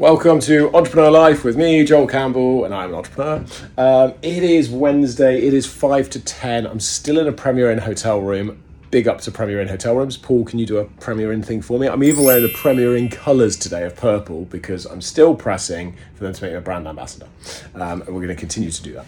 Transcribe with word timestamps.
Welcome 0.00 0.40
to 0.40 0.74
Entrepreneur 0.74 1.10
Life 1.10 1.44
with 1.44 1.58
me, 1.58 1.84
Joel 1.84 2.06
Campbell, 2.06 2.64
and 2.64 2.72
I'm 2.72 2.88
an 2.88 2.94
entrepreneur. 2.94 3.44
Um, 3.76 4.14
it 4.22 4.42
is 4.42 4.70
Wednesday, 4.70 5.46
it 5.46 5.52
is 5.52 5.66
5 5.66 6.08
to 6.08 6.20
10. 6.20 6.66
I'm 6.66 6.80
still 6.80 7.18
in 7.18 7.28
a 7.28 7.32
Premier 7.32 7.70
Inn 7.70 7.76
hotel 7.76 8.18
room. 8.18 8.62
Big 8.90 9.06
up 9.06 9.20
to 9.20 9.30
Premier 9.30 9.60
Inn 9.60 9.68
hotel 9.68 9.94
rooms. 9.94 10.16
Paul, 10.16 10.46
can 10.46 10.58
you 10.58 10.64
do 10.64 10.78
a 10.78 10.86
Premier 10.86 11.30
Inn 11.32 11.42
thing 11.42 11.60
for 11.60 11.78
me? 11.78 11.86
I'm 11.86 12.02
even 12.02 12.24
wearing 12.24 12.44
the 12.44 12.52
Premier 12.54 12.96
Inn 12.96 13.10
colours 13.10 13.58
today 13.58 13.84
of 13.84 13.94
purple 13.94 14.46
because 14.46 14.86
I'm 14.86 15.02
still 15.02 15.34
pressing 15.34 15.94
for 16.14 16.24
them 16.24 16.32
to 16.32 16.44
make 16.44 16.52
me 16.52 16.56
a 16.56 16.62
brand 16.62 16.88
ambassador. 16.88 17.28
Um, 17.74 18.00
and 18.00 18.14
we're 18.14 18.22
going 18.22 18.28
to 18.28 18.34
continue 18.36 18.70
to 18.70 18.82
do 18.82 18.94
that. 18.94 19.04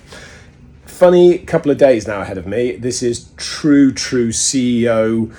Funny 0.84 1.38
couple 1.38 1.70
of 1.70 1.78
days 1.78 2.06
now 2.06 2.20
ahead 2.20 2.36
of 2.36 2.46
me. 2.46 2.72
This 2.72 3.02
is 3.02 3.30
true, 3.38 3.94
true 3.94 4.28
CEO 4.28 5.34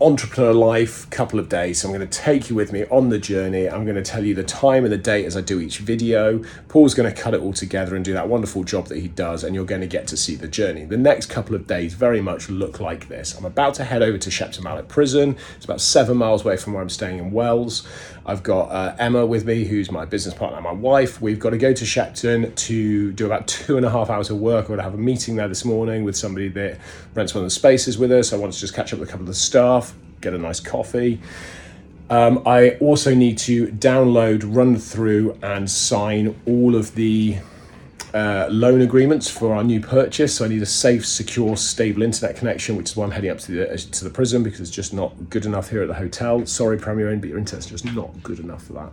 entrepreneur 0.00 0.52
life 0.52 1.08
couple 1.10 1.38
of 1.38 1.48
days. 1.48 1.80
So 1.80 1.88
I'm 1.88 1.94
going 1.94 2.08
to 2.08 2.18
take 2.18 2.50
you 2.50 2.56
with 2.56 2.72
me 2.72 2.84
on 2.86 3.08
the 3.08 3.18
journey. 3.18 3.68
I'm 3.68 3.84
going 3.84 3.96
to 3.96 4.02
tell 4.02 4.24
you 4.24 4.34
the 4.34 4.42
time 4.42 4.84
and 4.84 4.92
the 4.92 4.98
date 4.98 5.24
as 5.24 5.36
I 5.36 5.40
do 5.40 5.60
each 5.60 5.78
video. 5.78 6.42
Paul's 6.68 6.94
going 6.94 7.12
to 7.12 7.22
cut 7.22 7.34
it 7.34 7.40
all 7.40 7.52
together 7.52 7.94
and 7.94 8.04
do 8.04 8.12
that 8.12 8.28
wonderful 8.28 8.64
job 8.64 8.88
that 8.88 8.98
he 8.98 9.08
does, 9.08 9.44
and 9.44 9.54
you're 9.54 9.64
going 9.64 9.80
to 9.80 9.86
get 9.86 10.06
to 10.08 10.16
see 10.16 10.34
the 10.34 10.48
journey. 10.48 10.84
The 10.84 10.96
next 10.96 11.26
couple 11.26 11.54
of 11.54 11.66
days 11.66 11.94
very 11.94 12.20
much 12.20 12.48
look 12.48 12.80
like 12.80 13.08
this. 13.08 13.36
I'm 13.36 13.44
about 13.44 13.74
to 13.74 13.84
head 13.84 14.02
over 14.02 14.18
to 14.18 14.30
Shepton 14.30 14.64
Mallet 14.64 14.88
Prison. 14.88 15.36
It's 15.56 15.64
about 15.64 15.80
seven 15.80 16.16
miles 16.16 16.44
away 16.44 16.56
from 16.56 16.72
where 16.72 16.82
I'm 16.82 16.88
staying 16.88 17.18
in 17.18 17.30
Wells. 17.30 17.86
I've 18.26 18.42
got 18.42 18.70
uh, 18.70 18.96
Emma 18.98 19.26
with 19.26 19.44
me, 19.44 19.64
who's 19.64 19.90
my 19.90 20.06
business 20.06 20.34
partner 20.34 20.60
my 20.60 20.72
wife. 20.72 21.20
We've 21.20 21.38
got 21.38 21.50
to 21.50 21.58
go 21.58 21.74
to 21.74 21.84
Shepton 21.84 22.54
to 22.54 23.12
do 23.12 23.26
about 23.26 23.46
two 23.46 23.76
and 23.76 23.84
a 23.84 23.90
half 23.90 24.08
hours 24.08 24.30
of 24.30 24.38
work. 24.38 24.64
We're 24.64 24.76
going 24.76 24.78
to 24.78 24.84
have 24.84 24.94
a 24.94 25.02
meeting 25.02 25.36
there 25.36 25.48
this 25.48 25.64
morning 25.64 26.04
with 26.04 26.16
somebody 26.16 26.48
that 26.48 26.78
rents 27.14 27.34
one 27.34 27.44
of 27.44 27.46
the 27.46 27.54
spaces 27.54 27.98
with 27.98 28.10
us. 28.10 28.32
I 28.32 28.36
want 28.36 28.54
to 28.54 28.58
just 28.58 28.74
catch 28.74 28.94
up 28.94 29.00
with 29.00 29.08
a 29.08 29.12
couple 29.12 29.24
of 29.24 29.28
the 29.28 29.34
staff, 29.34 29.94
get 30.22 30.32
a 30.32 30.38
nice 30.38 30.58
coffee. 30.58 31.20
Um, 32.08 32.42
I 32.46 32.70
also 32.80 33.14
need 33.14 33.38
to 33.38 33.68
download, 33.68 34.42
run 34.46 34.76
through, 34.76 35.38
and 35.42 35.70
sign 35.70 36.40
all 36.46 36.76
of 36.76 36.94
the 36.94 37.38
uh, 38.14 38.46
loan 38.48 38.80
agreements 38.80 39.28
for 39.28 39.52
our 39.54 39.64
new 39.64 39.80
purchase. 39.80 40.36
So 40.36 40.44
I 40.44 40.48
need 40.48 40.62
a 40.62 40.66
safe, 40.66 41.04
secure, 41.04 41.56
stable 41.56 42.02
internet 42.02 42.36
connection, 42.36 42.76
which 42.76 42.90
is 42.90 42.96
why 42.96 43.04
I'm 43.04 43.10
heading 43.10 43.30
up 43.30 43.38
to 43.40 43.52
the 43.52 43.76
to 43.76 44.04
the 44.04 44.10
prison 44.10 44.42
because 44.44 44.60
it's 44.60 44.70
just 44.70 44.94
not 44.94 45.28
good 45.28 45.44
enough 45.44 45.68
here 45.70 45.82
at 45.82 45.88
the 45.88 45.94
hotel. 45.94 46.46
Sorry, 46.46 46.78
Premier 46.78 47.10
Inn, 47.10 47.20
but 47.20 47.28
your 47.28 47.38
internet's 47.38 47.66
just 47.66 47.84
not 47.84 48.22
good 48.22 48.38
enough 48.38 48.62
for 48.64 48.74
that. 48.74 48.92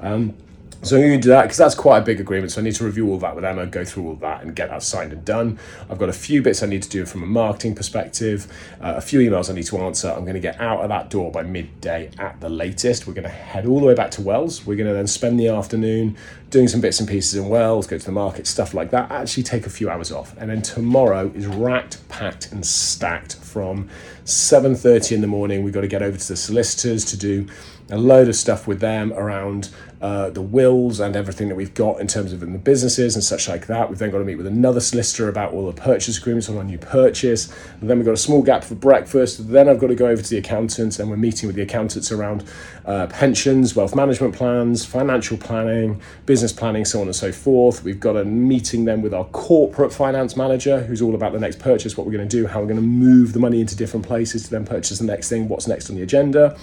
Um, 0.00 0.34
so 0.82 0.96
I'm 0.96 1.02
going 1.02 1.20
to 1.20 1.22
do 1.22 1.28
that 1.28 1.42
because 1.42 1.58
that's 1.58 1.74
quite 1.74 1.98
a 1.98 2.02
big 2.02 2.20
agreement. 2.20 2.52
So 2.52 2.60
I 2.60 2.64
need 2.64 2.74
to 2.74 2.84
review 2.84 3.08
all 3.08 3.18
that 3.18 3.36
with 3.36 3.44
Emma, 3.44 3.66
go 3.66 3.84
through 3.84 4.08
all 4.08 4.14
that, 4.16 4.42
and 4.42 4.54
get 4.54 4.70
that 4.70 4.82
signed 4.82 5.12
and 5.12 5.24
done. 5.24 5.58
I've 5.88 5.98
got 5.98 6.08
a 6.08 6.12
few 6.12 6.42
bits 6.42 6.62
I 6.62 6.66
need 6.66 6.82
to 6.82 6.88
do 6.88 7.06
from 7.06 7.22
a 7.22 7.26
marketing 7.26 7.74
perspective, 7.74 8.52
uh, 8.80 8.94
a 8.96 9.00
few 9.00 9.20
emails 9.20 9.50
I 9.50 9.54
need 9.54 9.66
to 9.66 9.78
answer. 9.78 10.10
I'm 10.10 10.22
going 10.22 10.34
to 10.34 10.40
get 10.40 10.60
out 10.60 10.80
of 10.80 10.88
that 10.88 11.10
door 11.10 11.30
by 11.30 11.42
midday 11.42 12.10
at 12.18 12.40
the 12.40 12.48
latest. 12.48 13.06
We're 13.06 13.14
going 13.14 13.24
to 13.24 13.30
head 13.30 13.66
all 13.66 13.80
the 13.80 13.86
way 13.86 13.94
back 13.94 14.10
to 14.12 14.22
Wells. 14.22 14.66
We're 14.66 14.76
going 14.76 14.88
to 14.88 14.94
then 14.94 15.06
spend 15.06 15.38
the 15.38 15.48
afternoon 15.48 16.16
doing 16.50 16.68
some 16.68 16.80
bits 16.80 17.00
and 17.00 17.08
pieces 17.08 17.34
in 17.34 17.48
Wells, 17.48 17.86
go 17.86 17.96
to 17.96 18.04
the 18.04 18.12
market, 18.12 18.46
stuff 18.46 18.74
like 18.74 18.90
that. 18.90 19.10
Actually, 19.10 19.42
take 19.42 19.66
a 19.66 19.70
few 19.70 19.88
hours 19.88 20.12
off, 20.12 20.36
and 20.36 20.50
then 20.50 20.62
tomorrow 20.62 21.32
is 21.34 21.46
racked, 21.46 22.06
packed, 22.08 22.52
and 22.52 22.64
stacked 22.64 23.36
from 23.36 23.88
7:30 24.24 25.14
in 25.14 25.20
the 25.22 25.26
morning. 25.26 25.62
We've 25.62 25.72
got 25.72 25.80
to 25.80 25.88
get 25.88 26.02
over 26.02 26.18
to 26.18 26.28
the 26.28 26.36
solicitors 26.36 27.04
to 27.06 27.16
do 27.16 27.46
a 27.90 27.98
load 27.98 28.28
of 28.28 28.36
stuff 28.36 28.66
with 28.66 28.80
them 28.80 29.12
around 29.14 29.70
uh, 30.02 30.30
the 30.30 30.42
wills 30.42 30.98
and 30.98 31.14
everything 31.14 31.48
that 31.48 31.54
we've 31.54 31.74
got 31.74 32.00
in 32.00 32.08
terms 32.08 32.32
of 32.32 32.42
in 32.42 32.52
the 32.52 32.58
businesses 32.58 33.14
and 33.14 33.22
such 33.22 33.48
like 33.48 33.68
that. 33.68 33.88
We've 33.88 34.00
then 34.00 34.10
got 34.10 34.18
to 34.18 34.24
meet 34.24 34.34
with 34.34 34.48
another 34.48 34.80
solicitor 34.80 35.28
about 35.28 35.52
all 35.52 35.66
the 35.70 35.80
purchase 35.80 36.18
agreements 36.18 36.48
on 36.48 36.56
our 36.58 36.64
new 36.64 36.76
purchase. 36.76 37.52
And 37.80 37.88
then 37.88 37.98
we've 37.98 38.04
got 38.04 38.14
a 38.14 38.16
small 38.16 38.42
gap 38.42 38.64
for 38.64 38.74
breakfast. 38.74 39.48
Then 39.52 39.68
I've 39.68 39.78
got 39.78 39.86
to 39.86 39.94
go 39.94 40.08
over 40.08 40.20
to 40.20 40.28
the 40.28 40.38
accountants 40.38 40.98
and 40.98 41.08
we're 41.08 41.16
meeting 41.16 41.46
with 41.46 41.54
the 41.54 41.62
accountants 41.62 42.10
around 42.10 42.42
uh, 42.84 43.06
pensions, 43.06 43.76
wealth 43.76 43.94
management 43.94 44.34
plans, 44.34 44.84
financial 44.84 45.36
planning, 45.36 46.02
business 46.26 46.52
planning, 46.52 46.84
so 46.84 47.00
on 47.00 47.06
and 47.06 47.14
so 47.14 47.30
forth. 47.30 47.84
We've 47.84 48.00
got 48.00 48.16
a 48.16 48.24
meeting 48.24 48.84
then 48.84 49.02
with 49.02 49.14
our 49.14 49.26
corporate 49.26 49.92
finance 49.92 50.36
manager 50.36 50.80
who's 50.80 51.00
all 51.00 51.14
about 51.14 51.32
the 51.32 51.38
next 51.38 51.60
purchase, 51.60 51.96
what 51.96 52.08
we're 52.08 52.12
going 52.12 52.28
to 52.28 52.36
do, 52.36 52.48
how 52.48 52.58
we're 52.58 52.66
going 52.66 52.74
to 52.74 52.82
move 52.82 53.34
the 53.34 53.38
money 53.38 53.60
into 53.60 53.76
different 53.76 54.04
places 54.04 54.42
to 54.44 54.50
then 54.50 54.64
purchase 54.64 54.98
the 54.98 55.04
next 55.04 55.28
thing, 55.28 55.48
what's 55.48 55.68
next 55.68 55.90
on 55.90 55.94
the 55.94 56.02
agenda. 56.02 56.56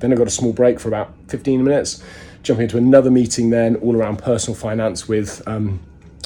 Then 0.00 0.12
I've 0.12 0.18
got 0.18 0.26
a 0.26 0.32
small 0.32 0.52
break 0.52 0.80
for 0.80 0.88
about 0.88 1.14
15 1.28 1.62
minutes 1.62 2.02
jumping 2.44 2.64
into 2.64 2.76
another 2.76 3.10
meeting 3.10 3.50
then 3.50 3.76
all 3.76 3.96
around 3.96 4.18
personal 4.18 4.54
finance 4.54 5.08
with 5.08 5.42
um, 5.48 5.80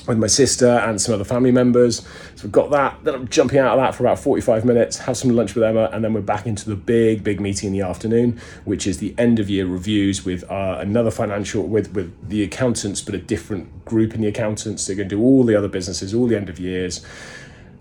with 0.07 0.19
my 0.19 0.27
sister 0.27 0.67
and 0.67 1.01
some 1.01 1.15
other 1.15 1.25
family 1.25 1.53
members. 1.53 1.99
So 2.35 2.45
we've 2.45 2.53
got 2.53 2.71
that. 2.71 2.99
Then 3.05 3.15
I'm 3.15 3.29
jumping 3.29 3.59
out 3.59 3.79
of 3.79 3.85
that 3.85 3.95
for 3.95 4.05
about 4.05 4.19
45 4.19 4.65
minutes, 4.65 4.99
have 4.99 5.19
some 5.19 5.31
lunch 5.31 5.55
with 5.55 5.63
Emma, 5.63 5.91
and 5.93 6.03
then 6.03 6.15
we're 6.15 6.23
back 6.23 6.47
into 6.47 6.69
the 6.69 6.77
big, 6.77 7.23
big 7.23 7.41
meeting 7.41 7.69
in 7.69 7.73
the 7.75 7.83
afternoon, 7.83 8.41
which 8.65 8.87
is 8.87 8.99
the 8.99 9.15
end 9.19 9.39
of 9.39 9.51
year 9.51 9.67
reviews 9.67 10.25
with 10.25 10.51
uh, 10.51 10.79
another 10.81 11.11
financial, 11.11 11.63
with, 11.65 11.93
with 11.93 12.29
the 12.29 12.43
accountants, 12.43 13.03
but 13.03 13.15
a 13.15 13.19
different 13.19 13.85
group 13.85 14.15
in 14.15 14.23
the 14.23 14.29
accountants. 14.29 14.87
They're 14.87 14.97
going 14.97 15.11
to 15.11 15.17
do 15.17 15.23
all 15.23 15.45
the 15.45 15.55
other 15.55 15.69
businesses, 15.69 16.15
all 16.15 16.27
the 16.27 16.37
end 16.37 16.49
of 16.49 16.59
years, 16.59 17.05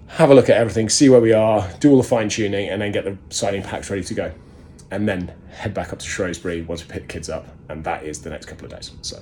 have 0.07 0.29
a 0.29 0.35
look 0.35 0.49
at 0.49 0.57
everything, 0.57 0.89
see 0.89 1.07
where 1.07 1.21
we 1.21 1.31
are, 1.31 1.69
do 1.79 1.91
all 1.91 1.97
the 1.97 2.07
fine 2.07 2.27
tuning, 2.27 2.67
and 2.67 2.81
then 2.81 2.91
get 2.91 3.05
the 3.05 3.17
signing 3.29 3.63
packs 3.63 3.89
ready 3.89 4.03
to 4.03 4.13
go 4.13 4.33
and 4.91 5.07
then 5.07 5.33
head 5.51 5.73
back 5.73 5.91
up 5.93 5.99
to 5.99 6.05
Shrewsbury 6.05 6.61
once 6.61 6.85
we 6.85 6.91
pick 6.91 7.03
the 7.03 7.07
kids 7.07 7.29
up, 7.29 7.47
and 7.69 7.83
that 7.83 8.03
is 8.03 8.21
the 8.21 8.29
next 8.29 8.45
couple 8.45 8.65
of 8.65 8.71
days. 8.71 8.91
So 9.01 9.21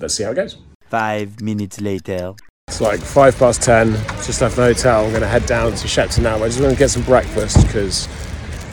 let's 0.00 0.14
see 0.14 0.24
how 0.24 0.30
it 0.30 0.36
goes. 0.36 0.58
Five 0.88 1.40
minutes 1.40 1.80
later. 1.80 2.34
It's 2.68 2.80
like 2.80 3.00
five 3.00 3.36
past 3.38 3.62
ten, 3.62 3.92
just 4.24 4.40
left 4.40 4.56
the 4.56 4.62
hotel. 4.62 5.04
I'm 5.04 5.10
going 5.10 5.22
to 5.22 5.28
head 5.28 5.44
down 5.46 5.74
to 5.74 5.88
Shepton 5.88 6.22
now. 6.22 6.36
I 6.36 6.46
just 6.46 6.60
want 6.60 6.72
to 6.72 6.78
get 6.78 6.90
some 6.90 7.02
breakfast 7.02 7.66
because 7.66 8.08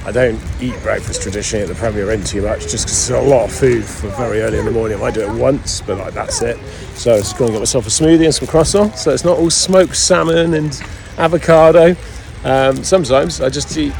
I 0.05 0.11
don't 0.11 0.39
eat 0.61 0.79
breakfast 0.83 1.23
traditionally 1.23 1.63
at 1.63 1.67
the 1.67 1.75
Premier 1.75 2.11
Inn 2.11 2.23
too 2.23 2.43
much, 2.43 2.61
just 2.61 2.85
because 2.85 3.09
it's 3.09 3.09
a 3.09 3.19
lot 3.19 3.45
of 3.45 3.51
food 3.51 3.83
for 3.83 4.07
very 4.09 4.41
early 4.41 4.59
in 4.59 4.65
the 4.65 4.71
morning. 4.71 4.97
I 4.99 5.01
might 5.01 5.15
do 5.15 5.21
it 5.21 5.31
once, 5.31 5.81
but 5.81 5.97
like 5.97 6.13
that's 6.13 6.41
it. 6.41 6.57
So 6.93 7.13
I'm 7.13 7.19
just 7.19 7.37
going 7.37 7.49
to 7.49 7.53
get 7.53 7.59
myself 7.59 7.87
a 7.87 7.89
smoothie 7.89 8.25
and 8.25 8.33
some 8.33 8.47
croissant. 8.47 8.95
So 8.97 9.11
it's 9.11 9.25
not 9.25 9.37
all 9.37 9.49
smoked 9.49 9.95
salmon 9.95 10.53
and 10.53 10.81
avocado. 11.17 11.95
Um, 12.43 12.83
sometimes 12.83 13.41
I 13.41 13.49
just 13.49 13.75
eat 13.75 13.93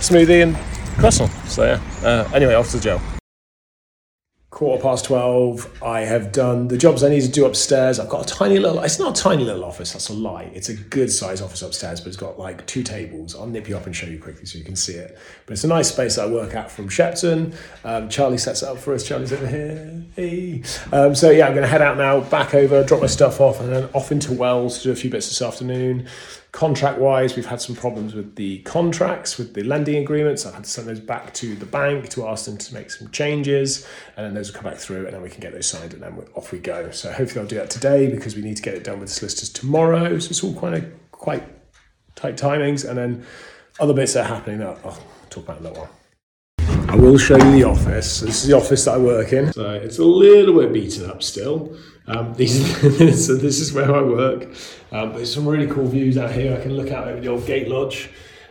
smoothie 0.00 0.42
and 0.42 0.56
croissant. 0.94 1.30
So 1.48 1.64
yeah. 1.64 1.80
Uh, 2.02 2.28
anyway, 2.34 2.54
off 2.54 2.70
to 2.70 2.76
the 2.76 2.82
jail. 2.82 3.00
Quarter 4.50 4.82
past 4.84 5.04
twelve. 5.04 5.82
I 5.82 6.02
have 6.02 6.30
done 6.30 6.68
the 6.68 6.78
jobs 6.78 7.02
I 7.02 7.08
need 7.08 7.22
to 7.22 7.28
do 7.28 7.44
upstairs. 7.44 7.98
I've 7.98 8.08
got 8.08 8.30
a 8.30 8.32
tiny 8.32 8.60
little. 8.60 8.78
It's 8.84 9.00
not 9.00 9.18
a 9.18 9.20
tiny 9.20 9.42
little 9.42 9.64
office. 9.64 9.92
That's 9.92 10.10
a 10.10 10.12
lie. 10.12 10.48
It's 10.54 10.68
a 10.68 10.74
good 10.74 11.10
size 11.10 11.42
office 11.42 11.60
upstairs, 11.62 12.00
but 12.00 12.06
it's 12.06 12.16
got 12.16 12.38
like 12.38 12.64
two 12.68 12.84
tables. 12.84 13.34
I'll 13.34 13.48
nip 13.48 13.68
you 13.68 13.76
up 13.76 13.86
and 13.86 13.96
show 13.96 14.06
you 14.06 14.20
quickly 14.20 14.46
so 14.46 14.56
you 14.56 14.64
can 14.64 14.76
see 14.76 14.92
it. 14.92 15.18
But 15.44 15.54
it's 15.54 15.64
a 15.64 15.66
nice 15.66 15.88
space 15.88 16.14
that 16.14 16.28
I 16.28 16.30
work 16.30 16.54
at 16.54 16.70
from 16.70 16.88
Shepton. 16.88 17.52
Um, 17.82 18.08
Charlie 18.08 18.38
sets 18.38 18.62
it 18.62 18.68
up 18.68 18.78
for 18.78 18.94
us. 18.94 19.04
Charlie's 19.04 19.32
over 19.32 19.48
here. 19.48 20.04
Hey. 20.14 20.62
Um, 20.92 21.16
so 21.16 21.32
yeah, 21.32 21.48
I'm 21.48 21.52
going 21.54 21.64
to 21.64 21.68
head 21.68 21.82
out 21.82 21.96
now, 21.96 22.20
back 22.20 22.54
over, 22.54 22.84
drop 22.84 23.00
my 23.00 23.08
stuff 23.08 23.40
off, 23.40 23.58
and 23.60 23.72
then 23.72 23.88
off 23.92 24.12
into 24.12 24.32
Wells 24.32 24.78
to 24.78 24.84
do 24.84 24.92
a 24.92 24.96
few 24.96 25.10
bits 25.10 25.26
this 25.26 25.42
afternoon. 25.42 26.06
Contract 26.54 27.00
wise, 27.00 27.34
we've 27.34 27.46
had 27.46 27.60
some 27.60 27.74
problems 27.74 28.14
with 28.14 28.36
the 28.36 28.60
contracts, 28.60 29.38
with 29.38 29.54
the 29.54 29.64
lending 29.64 29.96
agreements. 29.96 30.46
I've 30.46 30.54
had 30.54 30.62
to 30.62 30.70
send 30.70 30.86
those 30.86 31.00
back 31.00 31.34
to 31.34 31.56
the 31.56 31.66
bank 31.66 32.10
to 32.10 32.28
ask 32.28 32.44
them 32.44 32.56
to 32.58 32.74
make 32.74 32.92
some 32.92 33.10
changes, 33.10 33.84
and 34.16 34.24
then 34.24 34.34
those 34.34 34.52
will 34.52 34.60
come 34.60 34.70
back 34.70 34.78
through, 34.78 35.04
and 35.06 35.12
then 35.12 35.20
we 35.20 35.28
can 35.28 35.40
get 35.40 35.52
those 35.52 35.66
signed, 35.66 35.94
and 35.94 36.00
then 36.00 36.16
off 36.36 36.52
we 36.52 36.60
go. 36.60 36.92
So 36.92 37.10
hopefully, 37.10 37.40
I'll 37.40 37.48
do 37.48 37.56
that 37.56 37.70
today 37.70 38.08
because 38.08 38.36
we 38.36 38.42
need 38.42 38.56
to 38.56 38.62
get 38.62 38.74
it 38.74 38.84
done 38.84 39.00
with 39.00 39.08
the 39.08 39.14
solicitors 39.16 39.48
tomorrow. 39.48 40.16
So 40.20 40.30
it's 40.30 40.44
all 40.44 40.54
kind 40.54 40.76
of 40.76 41.10
quite 41.10 41.42
tight 42.14 42.36
timings, 42.36 42.88
and 42.88 42.96
then 42.96 43.26
other 43.80 43.92
bits 43.92 44.12
that 44.12 44.30
are 44.30 44.34
happening 44.36 44.60
that 44.60 44.78
I'll 44.84 45.02
talk 45.30 45.42
about 45.42 45.58
in 45.58 45.66
a 45.66 45.70
little 45.70 45.82
while. 45.82 46.88
I 46.88 46.94
will 46.94 47.18
show 47.18 47.36
you 47.36 47.50
the 47.50 47.64
office. 47.64 48.20
This 48.20 48.44
is 48.44 48.46
the 48.46 48.56
office 48.56 48.84
that 48.84 48.94
I 48.94 48.98
work 48.98 49.32
in. 49.32 49.52
So 49.52 49.70
it's 49.70 49.98
a 49.98 50.04
little 50.04 50.60
bit 50.60 50.72
beaten 50.72 51.10
up 51.10 51.24
still. 51.24 51.76
Um, 52.06 52.34
these, 52.34 52.76
so 53.26 53.34
this 53.34 53.60
is 53.60 53.72
where 53.72 53.92
I 53.94 54.02
work. 54.02 54.48
Um, 54.92 55.14
there's 55.14 55.32
some 55.32 55.46
really 55.46 55.66
cool 55.66 55.86
views 55.86 56.18
out 56.18 56.32
here. 56.32 56.56
I 56.56 56.60
can 56.60 56.76
look 56.76 56.90
out 56.90 57.08
over 57.08 57.20
the 57.20 57.28
old 57.28 57.46
gate 57.46 57.68
lodge, 57.68 58.10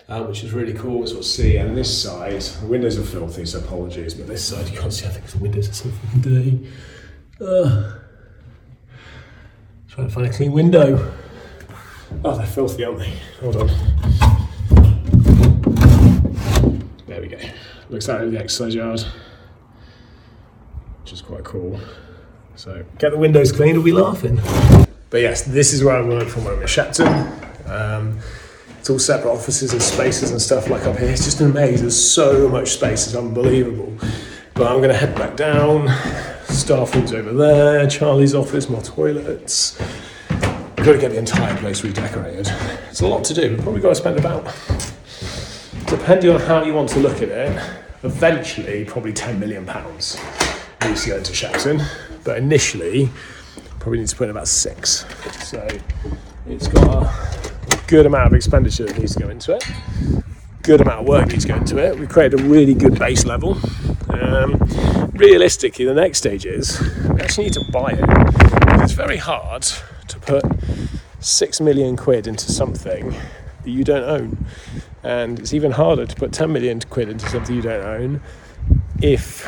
uh, 0.10 0.24
which 0.24 0.44
is 0.44 0.54
really 0.54 0.74
cool. 0.74 1.06
Sort 1.06 1.20
of 1.20 1.26
see. 1.26 1.58
And 1.58 1.78
this 1.78 2.02
side, 2.02 2.42
the 2.42 2.68
windows 2.68 2.98
are 2.98 3.04
filthy, 3.04 3.46
so 3.46 3.60
apologies. 3.60 4.16
But 4.16 4.28
this 4.28 4.44
side, 4.44 4.70
you 4.70 4.80
can't 4.80 4.92
see. 4.92 5.06
I 5.06 5.10
think 5.10 5.26
the 5.28 5.38
windows 5.38 5.70
are 5.70 5.74
so 5.74 5.90
fucking 5.90 6.22
dirty. 6.22 6.72
Uh, 7.40 8.00
trying 9.88 10.08
to 10.08 10.14
find 10.14 10.28
a 10.28 10.34
clean 10.34 10.52
window. 10.52 11.14
Oh, 12.26 12.36
they're 12.36 12.46
filthy, 12.46 12.84
aren't 12.84 13.00
they? 13.00 13.14
Hold 13.42 13.56
on. 13.58 13.68
There 17.06 17.22
we 17.22 17.28
go. 17.28 17.38
Looks 17.90 18.10
out 18.10 18.22
over 18.22 18.32
the 18.32 18.40
exercise 18.40 18.74
yard, 18.74 19.04
which 21.02 21.14
is 21.14 21.22
quite 21.22 21.44
cool. 21.44 21.80
So 22.56 22.86
get 23.00 23.12
the 23.12 23.18
windows 23.18 23.52
cleaned, 23.52 23.78
we'll 23.78 23.86
be 23.86 23.92
laughing. 23.92 24.40
But 25.10 25.22
yes, 25.22 25.44
this 25.44 25.74
is 25.74 25.84
where 25.84 25.96
I 25.96 26.02
work 26.02 26.28
from 26.28 26.46
when 26.46 26.54
I'm 26.54 26.62
in 26.62 26.68
Shepton. 26.68 27.08
Um, 27.68 28.20
it's 28.80 28.90
all 28.90 29.00
separate 29.00 29.32
offices 29.32 29.74
and 29.74 29.82
spaces 29.82 30.32
and 30.32 30.42
stuff 30.42 30.70
like 30.70 30.84
up 30.86 30.98
here. 30.98 31.10
It's 31.10 31.26
just 31.26 31.42
amazing. 31.42 31.86
There's 31.86 32.12
so 32.14 32.48
much 32.50 32.70
space, 32.72 33.08
it's 33.08 33.16
unbelievable. 33.16 33.94
But 34.54 34.68
I'm 34.72 34.78
going 34.78 34.90
to 34.90 34.96
head 34.96 35.16
back 35.16 35.36
down. 35.36 35.88
Staff 36.46 36.94
room's 36.94 37.14
over 37.14 37.34
there. 37.34 37.88
Charlie's 37.88 38.36
office, 38.36 38.70
more 38.70 38.82
toilets. 38.82 39.80
We've 40.30 40.86
got 40.86 40.94
to 40.94 40.98
get 41.00 41.12
the 41.12 41.18
entire 41.18 41.58
place 41.58 41.84
redecorated. 41.84 42.52
It's 42.90 43.02
a 43.02 43.08
lot 43.08 43.24
to 43.26 43.34
do. 43.34 43.50
We've 43.50 43.62
probably 43.62 43.82
got 43.82 43.90
to 43.90 43.96
spend 43.96 44.20
about, 44.20 44.44
depending 45.88 46.30
on 46.30 46.42
how 46.42 46.64
you 46.64 46.74
want 46.74 46.90
to 46.90 47.00
look 47.00 47.22
at 47.22 47.30
it, 47.30 47.78
eventually 48.04 48.86
probably 48.86 49.14
10 49.14 49.40
million 49.40 49.66
pounds 49.66 50.18
to 50.84 51.10
go 51.10 51.18
into 51.18 51.34
Shepton, 51.34 51.82
but 52.26 52.38
initially 52.38 53.10
probably 53.80 54.00
need 54.00 54.08
to 54.08 54.16
put 54.16 54.26
in 54.26 54.30
about 54.32 54.48
six. 54.48 55.06
So 55.46 55.66
it's 56.46 56.68
got 56.68 57.06
a 57.06 57.80
good 57.88 58.06
amount 58.06 58.28
of 58.28 58.34
expenditure 58.34 58.86
that 58.86 58.98
needs 58.98 59.14
to 59.16 59.24
go 59.24 59.30
into 59.30 59.56
it. 59.56 59.66
Good 60.62 60.82
amount 60.82 61.02
of 61.02 61.08
work 61.08 61.28
needs 61.28 61.46
to 61.46 61.50
go 61.50 61.56
into 61.56 61.78
it. 61.78 61.98
We've 61.98 62.10
created 62.10 62.40
a 62.40 62.44
really 62.44 62.74
good 62.74 63.00
base 63.00 63.26
level. 63.26 63.58
Um, 64.10 64.62
realistically, 65.14 65.86
the 65.86 65.94
next 65.94 66.20
stage 66.20 66.46
is 66.46 66.80
we 67.10 67.22
actually 67.22 67.46
need 67.46 67.54
to 67.54 67.66
buy 67.72 67.92
it. 67.92 68.82
It's 68.82 68.94
very 68.94 69.18
hard 69.18 69.64
to 69.64 70.20
put 70.20 70.44
six 71.20 71.62
million 71.62 71.96
quid 71.96 72.28
into 72.28 72.52
something 72.52 73.10
that 73.64 73.70
you 73.70 73.84
don't 73.84 74.04
own, 74.04 74.46
and 75.02 75.40
it's 75.40 75.54
even 75.54 75.72
harder 75.72 76.06
to 76.06 76.16
put 76.16 76.34
10 76.34 76.52
million 76.52 76.82
quid 76.82 77.10
into 77.10 77.28
something 77.30 77.56
you 77.56 77.62
don't 77.62 77.86
own 77.86 78.22
if 79.02 79.48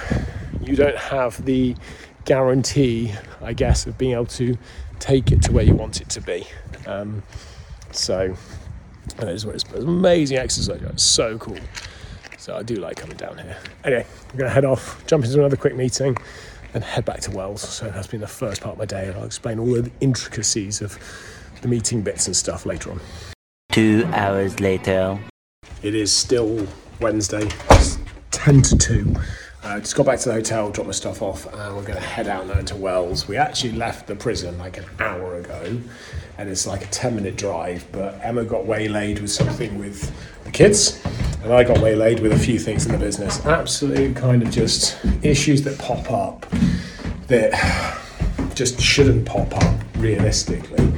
you 0.65 0.75
don't 0.75 0.97
have 0.97 1.43
the 1.45 1.75
guarantee, 2.25 3.13
I 3.41 3.53
guess, 3.53 3.85
of 3.85 3.97
being 3.97 4.13
able 4.13 4.25
to 4.27 4.57
take 4.99 5.31
it 5.31 5.41
to 5.43 5.51
where 5.51 5.63
you 5.63 5.75
want 5.75 6.01
it 6.01 6.09
to 6.09 6.21
be. 6.21 6.47
Um, 6.87 7.23
so 7.91 8.35
that 9.17 9.29
is 9.29 9.45
what 9.45 9.55
it's, 9.55 9.63
it's 9.63 9.83
amazing 9.83 10.37
exercise. 10.37 10.81
It's 10.81 11.03
so 11.03 11.37
cool. 11.37 11.57
So 12.37 12.55
I 12.55 12.63
do 12.63 12.75
like 12.75 12.97
coming 12.97 13.17
down 13.17 13.37
here. 13.37 13.57
Anyway, 13.83 14.05
I'm 14.31 14.37
going 14.37 14.49
to 14.49 14.53
head 14.53 14.65
off, 14.65 15.05
jump 15.07 15.23
into 15.23 15.39
another 15.39 15.57
quick 15.57 15.75
meeting, 15.75 16.17
and 16.73 16.83
head 16.83 17.05
back 17.05 17.21
to 17.21 17.31
Wells. 17.31 17.61
So 17.61 17.89
that's 17.89 18.07
been 18.07 18.21
the 18.21 18.27
first 18.27 18.61
part 18.61 18.73
of 18.73 18.79
my 18.79 18.85
day, 18.85 19.07
and 19.07 19.17
I'll 19.17 19.23
explain 19.23 19.59
all 19.59 19.67
the 19.67 19.91
intricacies 20.01 20.81
of 20.81 20.97
the 21.61 21.67
meeting 21.67 22.01
bits 22.01 22.27
and 22.27 22.35
stuff 22.35 22.65
later 22.65 22.91
on. 22.91 22.99
Two 23.71 24.07
hours 24.13 24.59
later. 24.59 25.17
It 25.81 25.95
is 25.95 26.11
still 26.11 26.67
Wednesday, 26.99 27.49
it's 27.71 27.97
10 28.31 28.61
to 28.61 28.77
2. 28.77 29.15
Uh, 29.65 29.79
just 29.79 29.95
got 29.95 30.05
back 30.05 30.19
to 30.19 30.29
the 30.29 30.35
hotel, 30.35 30.69
dropped 30.69 30.85
my 30.85 30.93
stuff 30.93 31.23
off, 31.23 31.51
and 31.51 31.75
we're 31.75 31.81
going 31.81 31.95
to 31.95 31.99
head 31.99 32.27
out 32.27 32.45
now 32.45 32.59
into 32.59 32.75
Wells. 32.75 33.27
We 33.27 33.35
actually 33.35 33.71
left 33.71 34.05
the 34.05 34.15
prison 34.15 34.55
like 34.59 34.77
an 34.77 34.85
hour 34.99 35.39
ago, 35.39 35.81
and 36.37 36.47
it's 36.47 36.67
like 36.67 36.83
a 36.83 36.87
10 36.87 37.15
minute 37.15 37.35
drive. 37.35 37.83
But 37.91 38.19
Emma 38.21 38.43
got 38.43 38.67
waylaid 38.67 39.19
with 39.19 39.31
something 39.31 39.79
with 39.79 40.13
the 40.43 40.51
kids, 40.51 41.03
and 41.41 41.51
I 41.51 41.63
got 41.63 41.79
waylaid 41.79 42.19
with 42.19 42.33
a 42.33 42.37
few 42.37 42.59
things 42.59 42.85
in 42.85 42.91
the 42.91 42.99
business. 42.99 43.43
Absolute 43.43 44.15
kind 44.15 44.43
of 44.43 44.51
just 44.51 45.03
issues 45.23 45.63
that 45.63 45.79
pop 45.79 46.11
up 46.11 46.45
that 47.25 47.99
just 48.53 48.79
shouldn't 48.79 49.25
pop 49.25 49.51
up 49.63 49.79
realistically. 49.97 50.93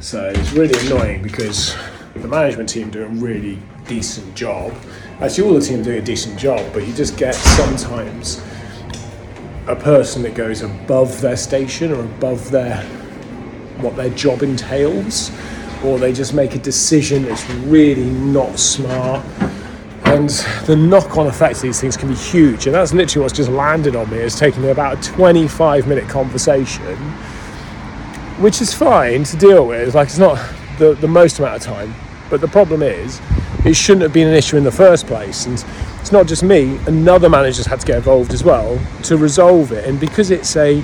So 0.00 0.32
it's 0.34 0.52
really 0.52 0.86
annoying 0.86 1.22
because 1.22 1.76
the 2.14 2.28
management 2.28 2.70
team 2.70 2.88
do 2.88 3.04
a 3.04 3.08
really 3.08 3.58
decent 3.86 4.34
job. 4.34 4.72
Actually, 5.20 5.48
all 5.48 5.54
the 5.54 5.60
team 5.60 5.82
do 5.82 5.92
a 5.96 6.00
decent 6.00 6.38
job, 6.38 6.72
but 6.72 6.86
you 6.86 6.94
just 6.94 7.16
get 7.16 7.34
sometimes 7.34 8.42
a 9.66 9.76
person 9.76 10.22
that 10.22 10.34
goes 10.34 10.62
above 10.62 11.20
their 11.20 11.36
station 11.36 11.92
or 11.92 12.00
above 12.00 12.50
their 12.50 12.82
what 13.82 13.96
their 13.96 14.10
job 14.10 14.42
entails, 14.42 15.30
or 15.84 15.98
they 15.98 16.12
just 16.12 16.34
make 16.34 16.54
a 16.54 16.58
decision 16.58 17.22
that's 17.24 17.48
really 17.50 18.10
not 18.10 18.58
smart. 18.58 19.24
And 20.04 20.28
the 20.66 20.76
knock-on 20.76 21.26
effects 21.26 21.58
of 21.58 21.62
these 21.62 21.80
things 21.80 21.96
can 21.96 22.08
be 22.08 22.14
huge, 22.14 22.66
and 22.66 22.74
that's 22.74 22.92
literally 22.92 23.22
what's 23.22 23.36
just 23.36 23.50
landed 23.50 23.96
on 23.96 24.10
me. 24.10 24.18
It's 24.18 24.38
taken 24.38 24.62
me 24.62 24.68
about 24.68 24.94
a 24.94 25.10
25-minute 25.12 26.08
conversation 26.08 26.96
which 28.40 28.62
is 28.62 28.72
fine 28.72 29.22
to 29.24 29.36
deal 29.36 29.66
with. 29.66 29.94
Like 29.94 30.08
it's 30.08 30.18
not 30.18 30.36
the, 30.78 30.94
the 30.94 31.06
most 31.06 31.38
amount 31.38 31.56
of 31.56 31.62
time, 31.62 31.94
but 32.30 32.40
the 32.40 32.48
problem 32.48 32.82
is 32.82 33.20
it 33.64 33.74
shouldn't 33.74 34.02
have 34.02 34.12
been 34.12 34.28
an 34.28 34.34
issue 34.34 34.56
in 34.56 34.64
the 34.64 34.72
first 34.72 35.06
place. 35.06 35.46
And 35.46 35.64
it's 36.00 36.12
not 36.12 36.26
just 36.26 36.42
me; 36.42 36.78
another 36.86 37.28
manager's 37.28 37.66
had 37.66 37.80
to 37.80 37.86
get 37.86 37.96
involved 37.96 38.32
as 38.32 38.44
well 38.44 38.80
to 39.04 39.16
resolve 39.16 39.72
it. 39.72 39.86
And 39.86 39.98
because 40.00 40.30
it's 40.30 40.56
a 40.56 40.82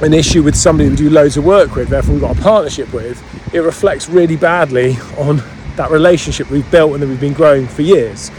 an 0.00 0.12
issue 0.12 0.42
with 0.42 0.56
somebody 0.56 0.90
we 0.90 0.96
do 0.96 1.08
loads 1.08 1.36
of 1.36 1.44
work 1.44 1.76
with, 1.76 1.88
therefore 1.88 2.14
we've 2.14 2.20
got 2.20 2.36
a 2.36 2.42
partnership 2.42 2.92
with, 2.92 3.22
it 3.54 3.60
reflects 3.60 4.08
really 4.08 4.36
badly 4.36 4.96
on 5.16 5.40
that 5.76 5.90
relationship 5.90 6.50
we've 6.50 6.68
built 6.70 6.92
and 6.94 7.02
that 7.02 7.08
we've 7.08 7.20
been 7.20 7.32
growing 7.32 7.66
for 7.66 7.82
years. 7.82 8.30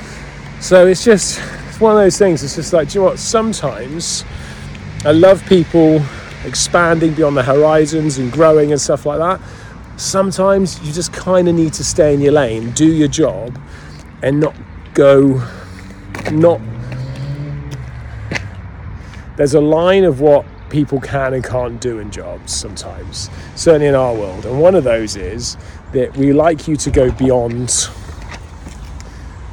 So 0.60 0.88
it's 0.88 1.04
just 1.04 1.40
it's 1.68 1.80
one 1.80 1.96
of 1.96 2.02
those 2.02 2.18
things. 2.18 2.44
It's 2.44 2.56
just 2.56 2.74
like, 2.74 2.90
do 2.90 3.00
you 3.00 3.02
know 3.02 3.12
what? 3.12 3.20
Sometimes 3.20 4.26
I 5.04 5.12
love 5.12 5.46
people 5.46 6.02
expanding 6.46 7.14
beyond 7.14 7.36
the 7.36 7.44
horizons 7.44 8.18
and 8.18 8.32
growing 8.32 8.72
and 8.72 8.80
stuff 8.80 9.06
like 9.06 9.20
that. 9.20 9.42
Sometimes 9.98 10.80
you 10.86 10.92
just 10.92 11.14
kind 11.14 11.48
of 11.48 11.56
need 11.56 11.74
to 11.74 11.84
stay 11.84 12.14
in 12.14 12.22
your 12.22 12.34
lane, 12.34 12.72
do 12.72 12.86
your 12.86 13.08
job, 13.08 13.60
and 14.22 14.40
not 14.40 14.56
go, 14.94 15.42
not. 16.32 16.60
There's 19.38 19.54
a 19.54 19.62
line 19.62 20.04
of 20.04 20.20
what 20.20 20.46
people 20.70 21.00
can 21.00 21.34
and 21.34 21.44
can't 21.44 21.80
do 21.80 22.00
in 22.00 22.12
jobs 22.12 22.54
sometimes, 22.54 23.30
certainly 23.56 23.88
in 23.88 23.96
our 23.96 24.14
world. 24.14 24.46
And 24.46 24.60
one 24.60 24.76
of 24.76 24.84
those 24.84 25.16
is 25.16 25.58
that 25.94 26.16
we 26.18 26.34
like 26.34 26.68
you 26.68 26.76
to 26.76 26.92
go 26.92 27.12
beyond 27.12 27.70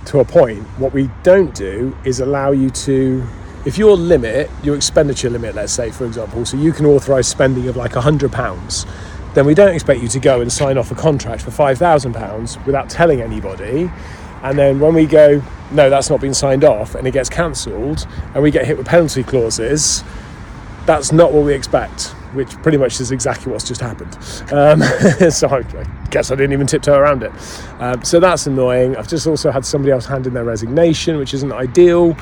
to 0.07 0.19
a 0.19 0.25
point. 0.25 0.63
What 0.79 0.93
we 0.93 1.09
don't 1.23 1.55
do 1.55 1.97
is 2.05 2.21
allow 2.21 2.51
you 2.51 2.71
to 2.71 3.25
if 3.65 3.79
your 3.79 3.97
limit, 3.97 4.51
your 4.65 4.75
expenditure 4.75 5.31
limit, 5.31 5.55
let's 5.55 5.73
say, 5.73 5.93
for 5.93 6.05
example, 6.05 6.45
so 6.45 6.57
you 6.57 6.73
can 6.73 6.85
authorise 6.85 7.29
spending 7.29 7.69
of 7.69 7.77
like 7.77 7.95
a 7.95 8.01
£100, 8.01 8.89
then 9.35 9.47
we 9.47 9.55
don't 9.55 9.75
expect 9.75 10.03
you 10.03 10.09
to 10.09 10.21
go 10.21 10.41
and 10.41 10.53
sign 10.53 10.77
off 10.77 10.91
a 10.91 10.95
contract 10.95 11.43
for 11.43 11.51
£5,000 11.51 12.67
without 12.67 12.91
telling 12.91 13.21
anybody. 13.23 13.91
And 14.43 14.59
then 14.59 14.81
when 14.81 14.95
we 14.95 15.07
go, 15.07 15.43
no, 15.71 15.89
that's 15.89 16.11
not 16.11 16.21
been 16.21 16.35
signed 16.35 16.65
off, 16.65 16.95
and 16.95 17.07
it 17.07 17.13
gets 17.13 17.29
cancelled, 17.29 18.07
and 18.35 18.43
we 18.43 18.51
get 18.51 18.67
hit 18.67 18.77
with 18.77 18.87
penalty 18.87 19.23
clauses, 19.23 20.05
that's 20.85 21.13
not 21.13 21.33
what 21.33 21.45
we 21.45 21.55
expect, 21.55 22.09
which 22.35 22.51
pretty 22.63 22.77
much 22.77 23.01
is 23.01 23.13
exactly 23.13 23.53
what's 23.53 23.67
just 23.67 23.81
happened. 23.81 24.15
Um, 24.53 24.83
so 25.31 25.49
I 25.49 25.63
guess 26.11 26.31
I 26.31 26.35
didn't 26.35 26.53
even 26.53 26.67
tiptoe 26.67 26.99
around 26.99 27.23
it. 27.23 27.33
Um, 27.79 28.03
so 28.05 28.19
that's 28.19 28.47
annoying. 28.47 28.97
I've 28.97 29.09
just 29.09 29.27
also 29.27 29.51
had 29.51 29.65
somebody 29.65 29.93
else 29.93 30.07
hand 30.07 30.27
in 30.27 30.35
their 30.35 30.45
resignation, 30.45 31.19
which 31.19 31.35
isn't 31.35 31.53
ideal. 31.53 32.17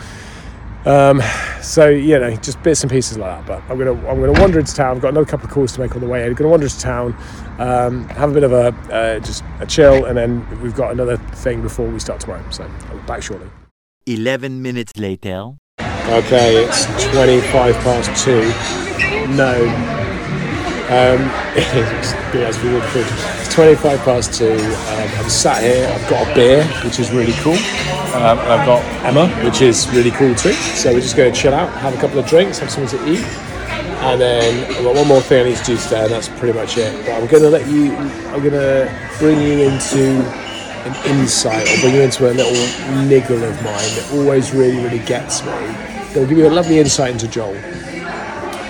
Um, 0.87 1.21
so 1.61 1.89
you 1.89 2.19
know, 2.19 2.35
just 2.37 2.63
bits 2.63 2.83
and 2.83 2.91
pieces 2.91 3.19
like 3.19 3.47
that. 3.47 3.47
But 3.47 3.71
I'm 3.71 3.79
gonna 3.79 3.93
I'm 4.09 4.21
gonna 4.21 4.41
wander 4.41 4.59
into 4.59 4.75
town. 4.75 4.97
I've 4.97 5.03
got 5.03 5.09
another 5.09 5.27
couple 5.27 5.47
of 5.47 5.53
calls 5.53 5.73
to 5.73 5.81
make 5.81 5.95
on 5.95 6.01
the 6.01 6.09
way. 6.09 6.25
I'm 6.25 6.35
gonna 6.35 6.51
wander 6.51 6.67
into 6.67 6.81
town, 6.81 7.15
um, 7.59 8.09
have 8.09 8.31
a 8.31 8.35
bit 8.35 8.45
of 8.45 8.53
a 8.53 8.69
uh, 8.93 9.19
just 9.21 9.45
a 9.61 9.67
chill, 9.67 10.07
and 10.07 10.17
then 10.17 10.63
we've 10.63 10.75
got 10.75 10.93
another 10.93 11.17
thing 11.17 11.63
before 11.63 11.87
we 11.87 11.99
start 11.99 12.21
tomorrow. 12.21 12.43
So 12.51 12.69
I'll 12.89 12.97
be 12.97 13.07
back 13.07 13.23
shortly. 13.23 13.49
11 14.07 14.63
minutes 14.63 14.93
later. 14.97 15.53
Okay, 15.81 16.65
it's 16.65 16.87
25 17.13 17.75
past 17.77 18.25
two. 18.25 18.41
No. 19.37 20.01
Um, 20.91 21.21
as 22.35 22.63
we 22.65 22.73
would 22.73 22.83
25 23.61 23.99
past 24.07 24.33
two. 24.33 24.55
Um, 24.55 25.09
I'm 25.19 25.29
sat 25.29 25.63
here, 25.63 25.87
I've 25.87 26.09
got 26.09 26.27
a 26.27 26.35
beer, 26.35 26.65
which 26.83 26.99
is 26.99 27.11
really 27.11 27.35
cool. 27.43 27.53
Um, 28.17 28.39
and 28.39 28.53
I've 28.55 28.65
got 28.65 28.83
Emma, 29.05 29.29
which 29.45 29.61
is 29.61 29.87
really 29.91 30.13
cool 30.13 30.35
too. 30.35 30.55
So 30.55 30.95
we're 30.95 31.03
just 31.03 31.15
going 31.15 31.31
to 31.31 31.39
chill 31.39 31.53
out, 31.53 31.69
have 31.81 31.95
a 31.95 32.01
couple 32.01 32.19
of 32.19 32.27
drinks, 32.27 32.59
have 32.61 32.71
something 32.71 32.99
to 32.99 33.07
eat. 33.13 33.23
And 34.01 34.19
then 34.19 34.65
I've 34.65 34.83
got 34.83 34.95
one 34.95 35.09
more 35.09 35.21
thing 35.21 35.45
I 35.45 35.51
need 35.51 35.59
to 35.59 35.65
do 35.65 35.77
today, 35.77 36.05
and 36.05 36.11
that's 36.11 36.31
pretty 36.31 36.59
much 36.59 36.79
it. 36.79 37.05
But 37.05 37.21
I'm 37.21 37.27
going 37.27 37.43
to 37.43 37.51
let 37.51 37.69
you, 37.69 37.95
I'm 38.33 38.41
going 38.41 38.55
to 38.55 38.91
bring 39.19 39.39
you 39.43 39.69
into 39.69 40.25
an 40.89 41.19
insight 41.19 41.69
or 41.69 41.81
bring 41.83 41.97
you 41.97 42.01
into 42.01 42.31
a 42.31 42.33
little 42.33 43.05
niggle 43.09 43.45
of 43.45 43.55
mine 43.57 43.91
that 43.93 44.11
always 44.15 44.55
really, 44.55 44.83
really 44.83 45.01
gets 45.01 45.45
me. 45.45 45.53
It'll 46.13 46.27
give 46.27 46.39
you 46.39 46.49
a 46.49 46.49
lovely 46.49 46.79
insight 46.79 47.11
into 47.11 47.29
Joel. 47.29 47.61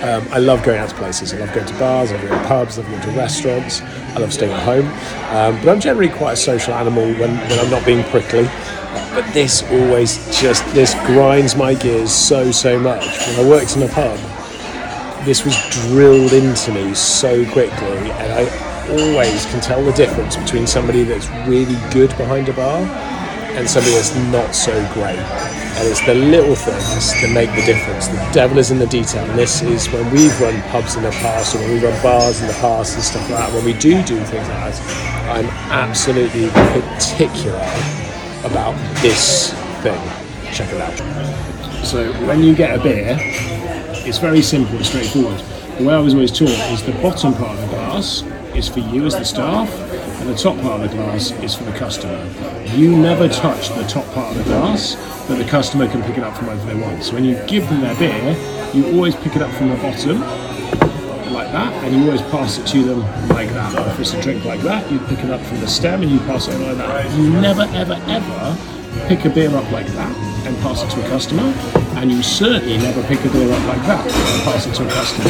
Um, 0.01 0.27
I 0.31 0.39
love 0.39 0.63
going 0.63 0.79
out 0.79 0.89
to 0.89 0.95
places. 0.95 1.33
I 1.33 1.37
love 1.37 1.53
going 1.53 1.67
to 1.67 1.77
bars, 1.77 2.11
I 2.11 2.15
love 2.15 2.27
going 2.27 2.41
to 2.41 2.47
pubs, 2.47 2.79
I 2.79 2.81
love 2.81 2.91
going 2.91 3.03
to 3.03 3.11
restaurants. 3.11 3.81
I 3.81 4.17
love 4.17 4.33
staying 4.33 4.51
at 4.51 4.63
home. 4.63 4.87
Um, 5.35 5.63
but 5.63 5.69
I'm 5.69 5.79
generally 5.79 6.09
quite 6.09 6.33
a 6.33 6.37
social 6.37 6.73
animal 6.73 7.03
when, 7.03 7.37
when 7.37 7.59
I'm 7.59 7.69
not 7.69 7.85
being 7.85 8.03
prickly. 8.05 8.45
But 9.13 9.31
this 9.33 9.63
always 9.71 10.17
just, 10.41 10.65
this 10.73 10.93
grinds 11.05 11.55
my 11.55 11.75
gears 11.75 12.11
so, 12.11 12.51
so 12.51 12.79
much. 12.79 13.05
When 13.27 13.45
I 13.45 13.49
worked 13.49 13.77
in 13.77 13.83
a 13.83 13.87
pub, 13.89 14.17
this 15.25 15.45
was 15.45 15.55
drilled 15.69 16.33
into 16.33 16.73
me 16.73 16.93
so 16.95 17.45
quickly 17.51 18.11
and 18.11 18.33
I 18.33 18.71
always 18.89 19.45
can 19.45 19.61
tell 19.61 19.83
the 19.83 19.91
difference 19.93 20.35
between 20.35 20.65
somebody 20.65 21.03
that's 21.03 21.29
really 21.47 21.77
good 21.91 22.09
behind 22.17 22.49
a 22.49 22.53
bar 22.53 22.81
and 23.55 23.69
something 23.69 23.93
that's 23.93 24.15
not 24.31 24.55
so 24.55 24.73
great. 24.93 25.17
And 25.17 25.87
it's 25.87 26.05
the 26.05 26.15
little 26.15 26.55
things 26.55 27.13
that 27.21 27.31
make 27.33 27.49
the 27.55 27.65
difference. 27.65 28.07
The 28.07 28.29
devil 28.33 28.57
is 28.57 28.71
in 28.71 28.77
the 28.79 28.87
detail. 28.87 29.23
And 29.25 29.39
this 29.39 29.61
is 29.61 29.87
when 29.89 30.09
we've 30.11 30.39
run 30.41 30.61
pubs 30.69 30.95
in 30.95 31.03
the 31.03 31.11
past 31.11 31.55
or 31.55 31.59
when 31.59 31.71
we've 31.71 31.83
run 31.83 32.01
bars 32.03 32.41
in 32.41 32.47
the 32.47 32.53
past 32.53 32.95
and 32.95 33.03
stuff 33.03 33.29
like 33.29 33.39
that. 33.39 33.53
When 33.53 33.65
we 33.65 33.73
do 33.73 34.03
do 34.03 34.17
things 34.25 34.47
like 34.47 34.73
that, 34.73 35.31
I'm 35.31 35.47
absolutely 35.71 36.49
particular 36.49 37.61
about 38.43 38.75
this 39.01 39.53
thing. 39.81 39.99
Check 40.53 40.71
it 40.73 40.81
out. 40.81 41.85
So 41.85 42.11
when 42.27 42.43
you 42.43 42.53
get 42.53 42.79
a 42.79 42.83
beer, 42.83 43.17
it's 44.03 44.17
very 44.17 44.41
simple 44.41 44.75
and 44.75 44.85
straightforward. 44.85 45.39
The 45.77 45.85
way 45.85 45.93
I 45.93 45.99
was 45.99 46.13
always 46.13 46.31
taught 46.31 46.49
is 46.49 46.83
the 46.83 46.91
bottom 47.01 47.33
part 47.33 47.57
of 47.57 47.61
the 47.61 47.67
glass 47.75 48.23
is 48.55 48.67
for 48.67 48.79
you 48.79 49.05
as 49.05 49.15
the 49.15 49.23
staff, 49.23 49.69
and 50.21 50.29
the 50.29 50.35
top 50.35 50.59
part 50.61 50.81
of 50.81 50.89
the 50.91 50.95
glass 50.95 51.31
is 51.31 51.55
for 51.55 51.63
the 51.63 51.71
customer. 51.71 52.19
You 52.73 52.95
never 52.95 53.27
touch 53.27 53.69
the 53.69 53.83
top 53.83 54.05
part 54.13 54.35
of 54.35 54.37
the 54.37 54.43
glass, 54.45 54.95
but 55.27 55.35
the 55.37 55.45
customer 55.45 55.87
can 55.87 56.01
pick 56.03 56.17
it 56.17 56.23
up 56.23 56.35
from 56.35 56.47
wherever 56.47 56.65
they 56.65 56.79
want. 56.79 57.03
So 57.03 57.13
when 57.13 57.23
you 57.23 57.35
give 57.47 57.67
them 57.69 57.81
their 57.81 57.95
beer, 57.95 58.35
you 58.73 58.85
always 58.93 59.15
pick 59.15 59.35
it 59.35 59.41
up 59.41 59.51
from 59.51 59.69
the 59.69 59.75
bottom, 59.75 60.21
like 61.33 61.51
that, 61.51 61.71
and 61.83 61.95
you 61.95 62.05
always 62.05 62.21
pass 62.23 62.57
it 62.57 62.67
to 62.67 62.83
them 62.83 62.99
like 63.29 63.49
that. 63.49 63.75
Or 63.75 63.89
if 63.91 63.99
it's 63.99 64.13
a 64.13 64.21
drink 64.21 64.45
like 64.45 64.61
that, 64.61 64.89
you 64.91 64.99
pick 64.99 65.19
it 65.19 65.29
up 65.29 65.41
from 65.41 65.59
the 65.59 65.67
stem 65.67 66.01
and 66.01 66.11
you 66.11 66.19
pass 66.19 66.47
it 66.47 66.57
like 66.59 66.77
that. 66.77 67.17
You 67.17 67.29
never, 67.29 67.63
ever, 67.73 68.01
ever 68.07 68.57
pick 69.07 69.25
a 69.25 69.29
beer 69.29 69.55
up 69.55 69.69
like 69.71 69.87
that 69.87 70.15
and 70.47 70.57
pass 70.57 70.83
it 70.83 70.89
to 70.91 71.05
a 71.05 71.09
customer, 71.09 71.43
and 71.99 72.11
you 72.11 72.21
certainly 72.23 72.77
never 72.77 73.03
pick 73.03 73.23
a 73.25 73.29
beer 73.29 73.51
up 73.51 73.67
like 73.67 73.81
that 73.87 74.05
and 74.05 74.43
pass 74.43 74.65
it 74.65 74.73
to 74.75 74.85
a 74.85 74.89
customer. 74.89 75.29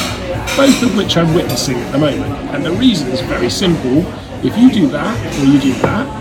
Both 0.56 0.84
of 0.84 0.98
which 0.98 1.18
I'm 1.18 1.34
witnessing 1.34 1.78
at 1.78 1.92
the 1.92 1.98
moment. 1.98 2.34
And 2.54 2.66
the 2.66 2.72
reason 2.72 3.10
is 3.10 3.22
very 3.22 3.50
simple. 3.50 4.06
If 4.44 4.58
you 4.58 4.72
do 4.72 4.88
that 4.88 5.40
or 5.40 5.46
you 5.46 5.60
do 5.60 5.74
that, 5.82 6.21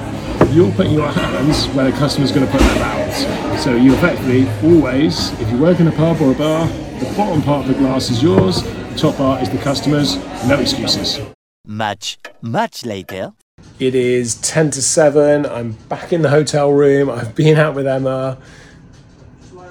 you're 0.53 0.73
putting 0.73 0.95
your 0.95 1.09
hands 1.09 1.67
where 1.69 1.91
the 1.91 1.97
customer's 1.97 2.33
going 2.33 2.45
to 2.45 2.51
put 2.51 2.61
their 2.61 2.81
mouths. 2.81 3.63
So 3.63 3.77
you 3.77 3.95
effectively 3.95 4.49
always, 4.65 5.33
if 5.41 5.51
you 5.51 5.59
work 5.59 5.81
in 5.81 5.87
a 5.87 5.93
pub 5.93 6.21
or 6.21 6.33
a 6.33 6.35
bar, 6.35 6.67
the 6.67 7.13
bottom 7.17 7.41
part 7.43 7.69
of 7.69 7.69
the 7.69 7.79
glass 7.79 8.11
is 8.11 8.23
yours, 8.23 8.63
the 8.63 8.95
top 8.97 9.17
part 9.17 9.43
is 9.43 9.51
the 9.51 9.59
customer's. 9.59 10.17
No 10.47 10.59
excuses. 10.59 11.21
Much, 11.67 12.19
much 12.43 12.85
later. 12.85 13.33
It 13.79 13.95
is 13.95 14.37
10 14.41 14.73
to 14.73 14.83
7. 14.83 15.47
I'm 15.47 15.73
back 15.89 16.13
in 16.13 16.23
the 16.23 16.31
hotel 16.31 16.73
room. 16.73 17.11
I've 17.11 17.35
been 17.35 17.57
out 17.57 17.75
with 17.75 17.87
Emma. 17.87 18.39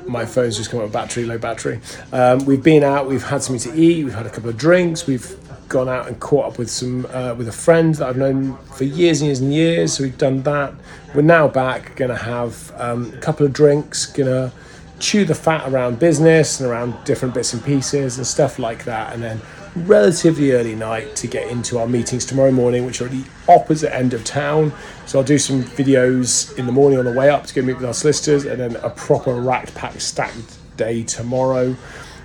My 0.05 0.25
phone's 0.25 0.57
just 0.57 0.71
come 0.71 0.79
up 0.79 0.85
with 0.85 0.93
battery, 0.93 1.25
low 1.25 1.37
battery. 1.37 1.81
Um, 2.13 2.45
we've 2.45 2.63
been 2.63 2.83
out, 2.83 3.07
we've 3.07 3.23
had 3.23 3.43
something 3.43 3.71
to 3.71 3.79
eat, 3.79 4.05
we've 4.05 4.15
had 4.15 4.25
a 4.25 4.29
couple 4.29 4.49
of 4.49 4.57
drinks, 4.57 5.05
we've 5.05 5.37
gone 5.69 5.87
out 5.87 6.07
and 6.07 6.19
caught 6.19 6.45
up 6.45 6.57
with 6.57 6.69
some 6.69 7.05
uh, 7.11 7.33
with 7.35 7.47
a 7.47 7.53
friend 7.53 7.95
that 7.95 8.07
I've 8.09 8.17
known 8.17 8.57
for 8.75 8.83
years 8.83 9.21
and 9.21 9.27
years 9.27 9.39
and 9.39 9.53
years. 9.53 9.93
So 9.93 10.03
we've 10.03 10.17
done 10.17 10.41
that. 10.43 10.73
We're 11.15 11.21
now 11.21 11.47
back, 11.47 11.95
gonna 11.95 12.17
have 12.17 12.71
um, 12.75 13.13
a 13.13 13.17
couple 13.17 13.45
of 13.45 13.53
drinks, 13.53 14.05
gonna 14.05 14.51
chew 14.99 15.23
the 15.23 15.35
fat 15.35 15.71
around 15.71 15.99
business 15.99 16.59
and 16.59 16.69
around 16.69 16.93
different 17.05 17.33
bits 17.33 17.53
and 17.53 17.63
pieces 17.63 18.17
and 18.17 18.27
stuff 18.27 18.59
like 18.59 18.83
that, 18.83 19.13
and 19.13 19.23
then 19.23 19.39
relatively 19.75 20.51
early 20.51 20.75
night 20.75 21.15
to 21.15 21.27
get 21.27 21.49
into 21.49 21.77
our 21.77 21.87
meetings 21.87 22.25
tomorrow 22.25 22.51
morning, 22.51 22.85
which 22.85 23.01
are 23.01 23.05
at 23.05 23.11
the 23.11 23.23
opposite 23.47 23.93
end 23.95 24.13
of 24.13 24.23
town. 24.25 24.73
So 25.05 25.19
I'll 25.19 25.25
do 25.25 25.37
some 25.37 25.63
videos 25.63 26.57
in 26.57 26.65
the 26.65 26.71
morning 26.71 26.99
on 26.99 27.05
the 27.05 27.13
way 27.13 27.29
up 27.29 27.45
to 27.45 27.53
go 27.53 27.61
meet 27.61 27.75
with 27.75 27.85
our 27.85 27.93
solicitors, 27.93 28.45
and 28.45 28.59
then 28.59 28.75
a 28.77 28.89
proper 28.89 29.33
racked, 29.33 29.73
packed, 29.75 30.01
stacked 30.01 30.57
day 30.77 31.03
tomorrow. 31.03 31.75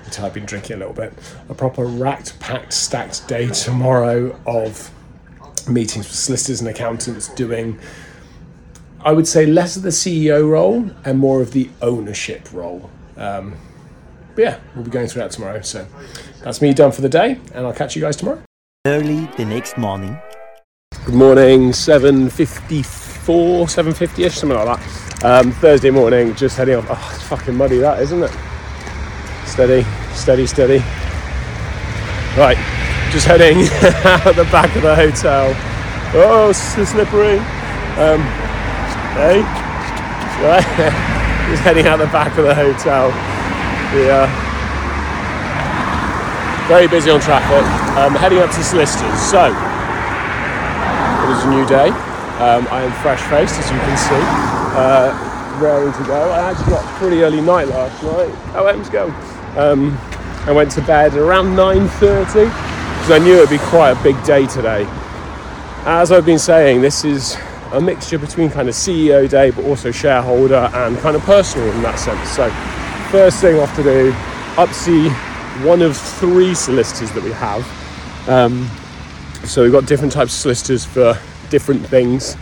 Until 0.05 0.27
I've 0.27 0.35
been 0.35 0.45
drinking 0.45 0.77
a 0.77 0.79
little 0.79 0.95
bit, 0.95 1.13
a 1.49 1.55
proper 1.55 1.85
racked, 1.85 2.39
packed, 2.41 2.73
stacked 2.73 3.27
day 3.27 3.49
tomorrow 3.49 4.39
of 4.47 4.91
meetings 5.69 6.07
with 6.07 6.15
solicitors 6.15 6.61
and 6.61 6.69
accountants 6.69 7.29
doing. 7.29 7.79
I 9.01 9.13
would 9.13 9.29
say 9.29 9.47
less 9.47 9.77
of 9.77 9.83
the 9.83 9.91
CEO 9.91 10.49
role 10.49 10.91
and 11.05 11.19
more 11.19 11.43
of 11.43 11.53
the 11.53 11.71
ownership 11.83 12.53
role. 12.53 12.91
Um, 13.17 13.57
but 14.35 14.43
yeah, 14.43 14.61
we'll 14.75 14.85
be 14.85 14.91
going 14.91 15.07
through 15.09 15.23
that 15.23 15.31
tomorrow. 15.31 15.61
So 15.61 15.87
that's 16.43 16.61
me 16.61 16.75
done 16.75 16.93
for 16.93 17.03
the 17.03 17.09
day, 17.09 17.39
and 17.55 17.67
I'll 17.67 17.73
catch 17.73 17.97
you 17.97 18.03
guys 18.03 18.17
tomorrow. 18.17 18.43
Early 18.87 19.27
the 19.37 19.45
next 19.45 19.79
morning. 19.79 20.19
Good 21.05 21.15
morning, 21.15 21.71
7.54, 21.71 22.85
7.50ish, 23.65 24.33
something 24.33 24.59
like 24.59 24.79
that. 24.79 25.25
Um, 25.25 25.53
Thursday 25.53 25.91
morning, 25.91 26.35
just 26.35 26.57
heading 26.57 26.77
off. 26.77 26.87
Oh, 26.89 27.13
it's 27.15 27.25
fucking 27.25 27.55
muddy 27.55 27.79
that, 27.79 28.01
isn't 28.01 28.23
it? 28.23 28.31
Steady, 29.55 29.87
steady, 30.15 30.47
steady. 30.49 30.79
Right, 32.37 32.59
just 33.13 33.25
heading 33.25 33.59
out 34.03 34.35
the 34.35 34.43
back 34.51 34.75
of 34.75 34.83
the 34.83 34.97
hotel. 34.97 35.55
Oh, 36.13 36.51
so 36.51 36.85
slippery. 36.85 37.39
Um, 37.95 38.19
hey, 39.15 39.47
right, 40.43 40.67
just 41.55 41.63
heading 41.63 41.87
out 41.87 41.99
the 41.99 42.07
back 42.07 42.37
of 42.37 42.47
the 42.47 42.53
hotel. 42.53 43.11
Yeah. 43.95 44.27
Very 46.67 46.89
busy 46.89 47.11
on 47.13 47.21
traffic. 47.21 47.63
Um, 47.97 48.17
heading 48.17 48.41
up 48.41 48.51
to 48.51 48.65
solicitors. 48.65 49.21
So, 49.31 49.55
it 51.23 51.31
is 51.31 51.45
a 51.45 51.51
new 51.51 51.65
day. 51.69 51.91
Um, 52.43 52.67
I 52.75 52.83
am 52.83 52.93
fresh 53.03 53.23
faced, 53.31 53.61
as 53.61 53.71
you 53.71 53.79
can 53.79 53.97
see, 53.99 54.25
uh, 54.75 55.61
raring 55.63 55.93
to 55.93 56.05
go. 56.09 56.33
I 56.33 56.51
actually 56.51 56.71
got 56.71 56.85
a 56.85 56.99
pretty 56.99 57.23
early 57.23 57.41
night 57.41 57.69
last 57.69 58.03
night. 58.03 58.35
How 58.51 58.67
M's 58.67 58.91
go? 58.91 59.15
Um, 59.57 59.97
I 60.47 60.53
went 60.53 60.71
to 60.73 60.83
bed 60.83 61.15
around 61.15 61.55
9:30 61.55 62.45
because 62.45 63.11
I 63.11 63.19
knew 63.19 63.37
it 63.37 63.41
would 63.41 63.51
be 63.51 63.59
quite 63.59 63.91
a 63.91 64.03
big 64.03 64.23
day 64.25 64.47
today. 64.47 64.87
As 65.87 66.11
I've 66.11 66.27
been 66.27 66.39
saying, 66.39 66.81
this 66.81 67.05
is 67.05 67.37
a 67.73 67.81
mixture 67.81 68.19
between 68.19 68.51
kind 68.51 68.69
of 68.69 68.75
CEO 68.75 69.29
day, 69.29 69.51
but 69.51 69.65
also 69.65 69.91
shareholder 69.91 70.71
and 70.75 70.99
kind 70.99 71.15
of 71.15 71.23
personal 71.23 71.71
in 71.71 71.83
that 71.83 71.99
sense. 71.99 72.29
So, 72.31 72.51
first 73.11 73.41
thing 73.41 73.57
have 73.57 73.75
to 73.77 73.83
do, 73.83 74.13
up 74.57 74.73
see 74.73 75.09
one 75.63 75.83
of 75.83 75.97
three 75.97 76.55
solicitors 76.55 77.13
that 77.13 77.23
we 77.23 77.33
have. 77.33 78.29
Um, 78.29 78.69
so 79.45 79.63
we've 79.63 79.73
got 79.73 79.87
different 79.87 80.13
types 80.13 80.35
of 80.35 80.41
solicitors 80.41 80.85
for 80.85 81.19
different 81.51 81.87
things. 81.87 82.37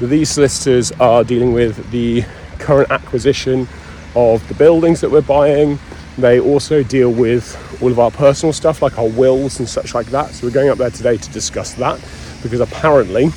These 0.00 0.30
solicitors 0.30 0.92
are 1.00 1.24
dealing 1.24 1.52
with 1.52 1.90
the 1.90 2.24
current 2.58 2.90
acquisition 2.90 3.66
of 4.14 4.46
the 4.48 4.54
buildings 4.54 5.00
that 5.00 5.10
we're 5.10 5.22
buying. 5.22 5.78
They 6.20 6.40
also 6.40 6.82
deal 6.82 7.10
with 7.10 7.56
all 7.82 7.90
of 7.90 7.98
our 7.98 8.10
personal 8.10 8.52
stuff, 8.52 8.82
like 8.82 8.98
our 8.98 9.08
wills 9.08 9.58
and 9.58 9.68
such 9.68 9.94
like 9.94 10.06
that. 10.06 10.32
So 10.32 10.46
we're 10.46 10.52
going 10.52 10.68
up 10.68 10.78
there 10.78 10.90
today 10.90 11.16
to 11.16 11.30
discuss 11.30 11.74
that 11.74 12.00
because 12.42 12.60
apparently 12.60 13.30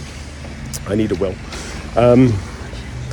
I 0.88 0.96
need 0.96 1.12
a 1.12 1.16
will. 1.16 1.36
Um, 1.96 2.34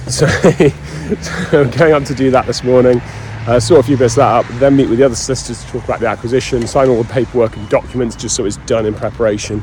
so, 0.09 0.27
I'm 1.53 1.71
going 1.71 1.93
up 1.93 2.05
to 2.05 2.15
do 2.15 2.31
that 2.31 2.47
this 2.47 2.65
morning. 2.65 3.01
Uh, 3.47 3.59
sort 3.59 3.81
a 3.81 3.83
few 3.83 3.97
bits 3.97 4.15
of 4.15 4.19
that 4.19 4.45
up, 4.45 4.61
then 4.61 4.77
meet 4.77 4.89
with 4.89 4.99
the 4.99 5.05
other 5.05 5.15
solicitors 5.15 5.65
to 5.65 5.71
talk 5.73 5.85
about 5.85 6.01
the 6.01 6.07
acquisition, 6.07 6.67
sign 6.67 6.89
all 6.89 7.03
the 7.03 7.13
paperwork 7.13 7.57
and 7.57 7.69
documents 7.71 8.15
just 8.15 8.37
so 8.37 8.45
it's 8.45 8.59
done 8.59 8.85
in 8.85 8.93
preparation 8.95 9.63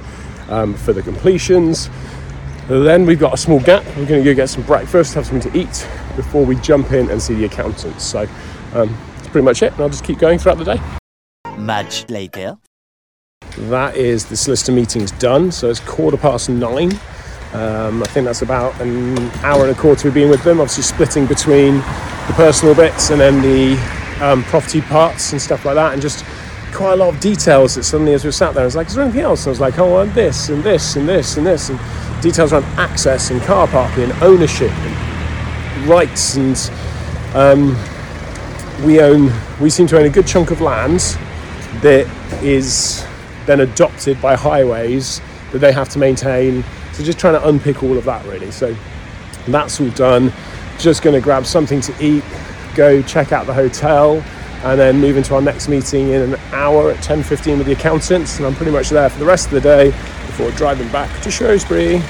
um, 0.49 0.73
for 0.73 0.93
the 0.93 1.01
completions. 1.01 1.89
Then 2.67 3.05
we've 3.05 3.19
got 3.19 3.33
a 3.33 3.37
small 3.37 3.59
gap. 3.61 3.85
We're 3.95 4.07
going 4.07 4.23
to 4.23 4.23
go 4.23 4.33
get 4.33 4.49
some 4.49 4.63
breakfast, 4.63 5.13
have 5.13 5.25
something 5.25 5.51
to 5.51 5.57
eat 5.57 5.87
before 6.15 6.43
we 6.43 6.55
jump 6.57 6.91
in 6.91 7.09
and 7.09 7.21
see 7.21 7.33
the 7.35 7.45
accountants. 7.45 8.03
So 8.03 8.27
um, 8.73 8.97
that's 9.27 9.31
pretty 9.33 9.45
much 9.45 9.61
it, 9.61 9.73
and 9.73 9.81
I'll 9.81 9.89
just 9.89 10.03
keep 10.03 10.19
going 10.19 10.39
throughout 10.39 10.57
the 10.57 10.65
day. 10.75 10.81
Much 11.57 12.09
later. 12.09 12.57
That 13.57 13.95
is 13.95 14.25
the 14.25 14.37
solicitor 14.37 14.71
meeting's 14.71 15.11
done, 15.11 15.51
so 15.51 15.69
it's 15.69 15.79
quarter 15.81 16.17
past 16.17 16.49
nine. 16.49 16.91
Um, 17.53 18.03
I 18.03 18.05
think 18.07 18.25
that's 18.25 18.41
about 18.41 18.79
an 18.81 19.17
hour 19.43 19.63
and 19.63 19.75
a 19.75 19.79
quarter 19.79 20.07
we've 20.07 20.13
been 20.13 20.29
with 20.29 20.43
them, 20.43 20.59
obviously 20.59 20.83
splitting 20.83 21.25
between 21.25 21.77
the 21.77 22.33
personal 22.35 22.75
bits 22.75 23.09
and 23.09 23.19
then 23.19 23.41
the 23.41 23.77
um, 24.21 24.43
property 24.43 24.81
parts 24.81 25.31
and 25.31 25.41
stuff 25.41 25.65
like 25.65 25.75
that, 25.75 25.93
and 25.93 26.01
just 26.01 26.25
quite 26.73 26.93
a 26.93 26.97
lot 26.97 27.13
of 27.13 27.19
details 27.19 27.75
that 27.75 27.83
suddenly 27.83 28.13
as 28.13 28.23
we 28.23 28.31
sat 28.31 28.53
there, 28.53 28.63
I 28.63 28.65
was 28.65 28.75
like, 28.75 28.87
is 28.87 28.95
there 28.95 29.03
anything 29.03 29.21
else? 29.21 29.41
And 29.43 29.47
I 29.47 29.51
was 29.51 29.59
like, 29.59 29.79
oh, 29.79 29.99
and 29.99 30.11
this 30.11 30.49
and 30.49 30.63
this 30.63 30.95
and 30.95 31.07
this 31.07 31.37
and 31.37 31.45
this, 31.45 31.69
and 31.69 31.79
details 32.21 32.53
around 32.53 32.65
access 32.77 33.31
and 33.31 33.41
car 33.41 33.67
parking 33.67 34.03
and 34.03 34.13
ownership 34.23 34.71
and 34.71 35.87
rights. 35.87 36.35
And 36.35 36.71
um, 37.33 37.75
we 38.83 39.01
own, 39.01 39.31
we 39.59 39.69
seem 39.69 39.87
to 39.87 39.97
own 39.97 40.05
a 40.05 40.09
good 40.09 40.27
chunk 40.27 40.51
of 40.51 40.61
land 40.61 40.99
that 41.81 42.07
is 42.43 43.05
then 43.45 43.61
adopted 43.61 44.21
by 44.21 44.35
highways 44.35 45.21
that 45.51 45.59
they 45.59 45.71
have 45.71 45.89
to 45.89 45.99
maintain. 45.99 46.63
So 46.93 47.03
just 47.03 47.19
trying 47.19 47.33
to 47.33 47.47
unpick 47.47 47.83
all 47.83 47.97
of 47.97 48.05
that 48.05 48.25
really. 48.25 48.51
So 48.51 48.75
that's 49.47 49.79
all 49.79 49.89
done. 49.91 50.31
Just 50.77 51.01
going 51.01 51.15
to 51.15 51.21
grab 51.21 51.45
something 51.45 51.81
to 51.81 51.93
eat, 52.03 52.23
go 52.75 53.01
check 53.01 53.31
out 53.31 53.45
the 53.47 53.53
hotel, 53.53 54.23
and 54.63 54.79
then 54.79 54.99
move 54.99 55.17
into 55.17 55.33
our 55.35 55.41
next 55.41 55.67
meeting 55.67 56.09
in 56.09 56.33
an 56.33 56.35
hour 56.51 56.91
at 56.91 56.97
10.15 56.97 57.57
with 57.57 57.67
the 57.67 57.73
accountants. 57.73 58.37
And 58.37 58.45
I'm 58.45 58.55
pretty 58.55 58.71
much 58.71 58.89
there 58.89 59.09
for 59.09 59.19
the 59.19 59.25
rest 59.25 59.47
of 59.47 59.51
the 59.53 59.61
day 59.61 59.85
before 60.25 60.51
driving 60.51 60.89
back 60.91 61.21
to 61.21 61.31
Shrewsbury. 61.31 62.01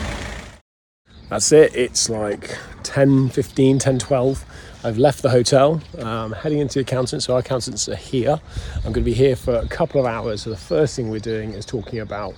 That's 1.29 1.51
it. 1.51 1.75
It's 1.75 2.09
like 2.09 2.57
10.15, 2.83 3.81
10.12. 3.81 4.43
I've 4.83 4.97
left 4.97 5.21
the 5.21 5.29
hotel, 5.29 5.81
um, 5.99 6.31
heading 6.31 6.59
into 6.59 6.79
accountants. 6.79 7.25
So 7.25 7.33
our 7.33 7.39
accountants 7.39 7.89
are 7.89 7.95
here. 7.95 8.39
I'm 8.75 8.81
going 8.83 8.93
to 8.95 9.01
be 9.01 9.13
here 9.13 9.35
for 9.35 9.55
a 9.55 9.67
couple 9.67 9.99
of 9.99 10.07
hours. 10.07 10.43
So 10.43 10.49
the 10.49 10.57
first 10.57 10.95
thing 10.95 11.09
we're 11.09 11.19
doing 11.19 11.51
is 11.51 11.65
talking 11.65 11.99
about 11.99 12.35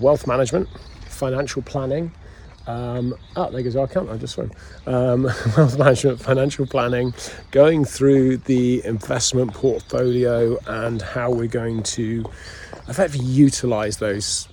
wealth 0.00 0.26
management, 0.26 0.68
financial 1.08 1.62
planning, 1.62 2.12
um, 2.66 3.14
oh, 3.36 3.50
there 3.50 3.62
goes 3.62 3.76
our 3.76 3.84
account. 3.84 4.10
I 4.10 4.16
just 4.16 4.36
went. 4.36 4.52
Um, 4.86 5.24
wealth 5.56 5.78
management, 5.78 6.20
financial 6.20 6.66
planning, 6.66 7.14
going 7.50 7.84
through 7.84 8.38
the 8.38 8.84
investment 8.84 9.52
portfolio 9.52 10.58
and 10.66 11.02
how 11.02 11.30
we're 11.30 11.48
going 11.48 11.82
to 11.82 12.24
effectively 12.88 13.26
utilize 13.26 13.98
those 13.98 14.48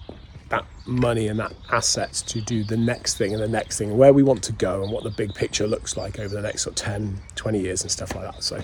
money 0.90 1.28
and 1.28 1.40
that 1.40 1.54
assets 1.72 2.22
to 2.24 2.42
do 2.42 2.64
the 2.64 2.78
next 2.78 3.18
thing 3.18 3.34
and 3.34 3.42
the 3.42 3.48
next 3.48 3.78
thing, 3.78 3.98
where 3.98 4.14
we 4.14 4.24
want 4.24 4.44
to 4.44 4.52
go 4.54 4.84
and 4.84 4.92
what 4.92 5.04
the 5.04 5.10
big 5.10 5.34
picture 5.34 5.68
looks 5.68 5.96
like 5.96 6.20
over 6.20 6.34
the 6.34 6.42
next 6.42 6.64
sort 6.64 6.80
of 6.80 6.86
10, 6.86 7.22
20 7.36 7.60
years 7.60 7.82
and 7.82 7.92
stuff 7.92 8.16
like 8.16 8.26
that. 8.26 8.44
So, 8.44 8.62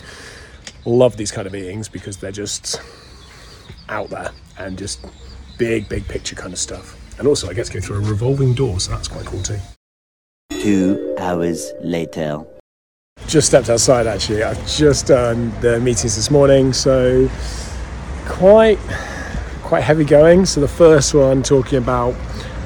love 0.86 1.17
these 1.17 1.32
kind 1.32 1.48
of 1.48 1.53
meetings 1.53 1.88
because 1.88 2.17
they're 2.17 2.32
just 2.32 2.82
out 3.89 4.10
there 4.10 4.32
and 4.58 4.77
just 4.77 5.05
big, 5.58 5.88
big 5.89 6.08
picture 6.08 6.36
kind 6.36 6.53
of 6.53 6.60
stuff. 6.60 6.98
And 7.17 7.27
also, 7.27 7.50
I 7.50 7.53
get 7.53 7.67
to 7.67 7.74
go 7.74 7.79
through 7.79 7.98
a 7.98 8.10
revolving 8.10 8.53
door, 8.53 8.79
so 8.79 8.91
that's 8.91 9.08
quite 9.08 9.25
cool 9.25 9.41
too. 9.41 9.60
Two 10.51 11.15
hours 11.17 11.74
later. 11.82 12.44
Just 13.27 13.48
stepped 13.48 13.70
outside 13.70 14.08
actually. 14.08 14.44
I've 14.44 14.67
just 14.67 15.08
done 15.08 15.51
the 15.62 15.79
meetings 15.79 16.15
this 16.15 16.29
morning, 16.29 16.74
so 16.74 17.29
quite 18.27 18.79
quite 19.66 19.84
heavy 19.84 20.06
going. 20.06 20.46
So 20.46 20.62
the 20.62 20.68
first 20.68 21.14
one 21.14 21.42
talking 21.42 21.80
about 21.80 22.16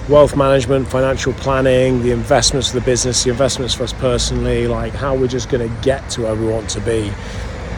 wealth 0.10 0.36
management, 0.36 0.88
financial 0.88 1.32
planning, 1.34 2.02
the 2.02 2.12
investments 2.12 2.70
for 2.70 2.80
the 2.80 2.86
business, 2.86 3.24
the 3.24 3.30
investments 3.30 3.74
for 3.74 3.84
us 3.84 3.94
personally, 3.94 4.68
like 4.68 4.94
how 4.94 5.16
we're 5.16 5.28
just 5.28 5.50
going 5.50 5.68
to 5.68 5.82
get 5.82 6.10
to 6.12 6.24
where 6.24 6.36
we 6.36 6.46
want 6.46 6.70
to 6.72 6.82
be. 6.82 7.10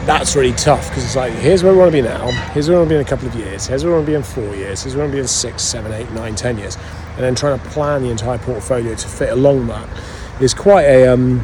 That's 0.06 0.34
really 0.34 0.52
tough 0.54 0.88
because 0.88 1.04
it's 1.04 1.14
like, 1.14 1.32
here's 1.34 1.62
where 1.62 1.72
we 1.72 1.78
want 1.78 1.92
to 1.92 1.96
be 1.96 2.02
now, 2.02 2.32
here's 2.50 2.68
where 2.68 2.78
we 2.78 2.80
want 2.80 2.88
to 2.88 2.94
be 2.94 3.00
in 3.00 3.06
a 3.06 3.08
couple 3.08 3.28
of 3.28 3.34
years, 3.36 3.66
here's 3.66 3.84
where 3.84 3.92
we 3.92 3.96
want 3.98 4.06
to 4.06 4.10
be 4.10 4.16
in 4.16 4.22
four 4.24 4.56
years, 4.56 4.82
here's 4.82 4.96
where 4.96 5.04
we 5.04 5.10
want 5.10 5.12
to 5.12 5.16
be 5.18 5.20
in 5.20 5.28
six, 5.28 5.62
seven, 5.62 5.92
eight, 5.92 6.10
nine, 6.10 6.34
ten 6.34 6.58
years. 6.58 6.76
And 7.14 7.20
then 7.20 7.36
trying 7.36 7.60
to 7.60 7.64
plan 7.68 8.02
the 8.02 8.10
entire 8.10 8.38
portfolio 8.38 8.96
to 8.96 9.08
fit 9.08 9.30
along 9.30 9.68
that 9.68 9.88
is 10.40 10.52
quite 10.52 10.84
a, 10.84 11.06
um, 11.06 11.40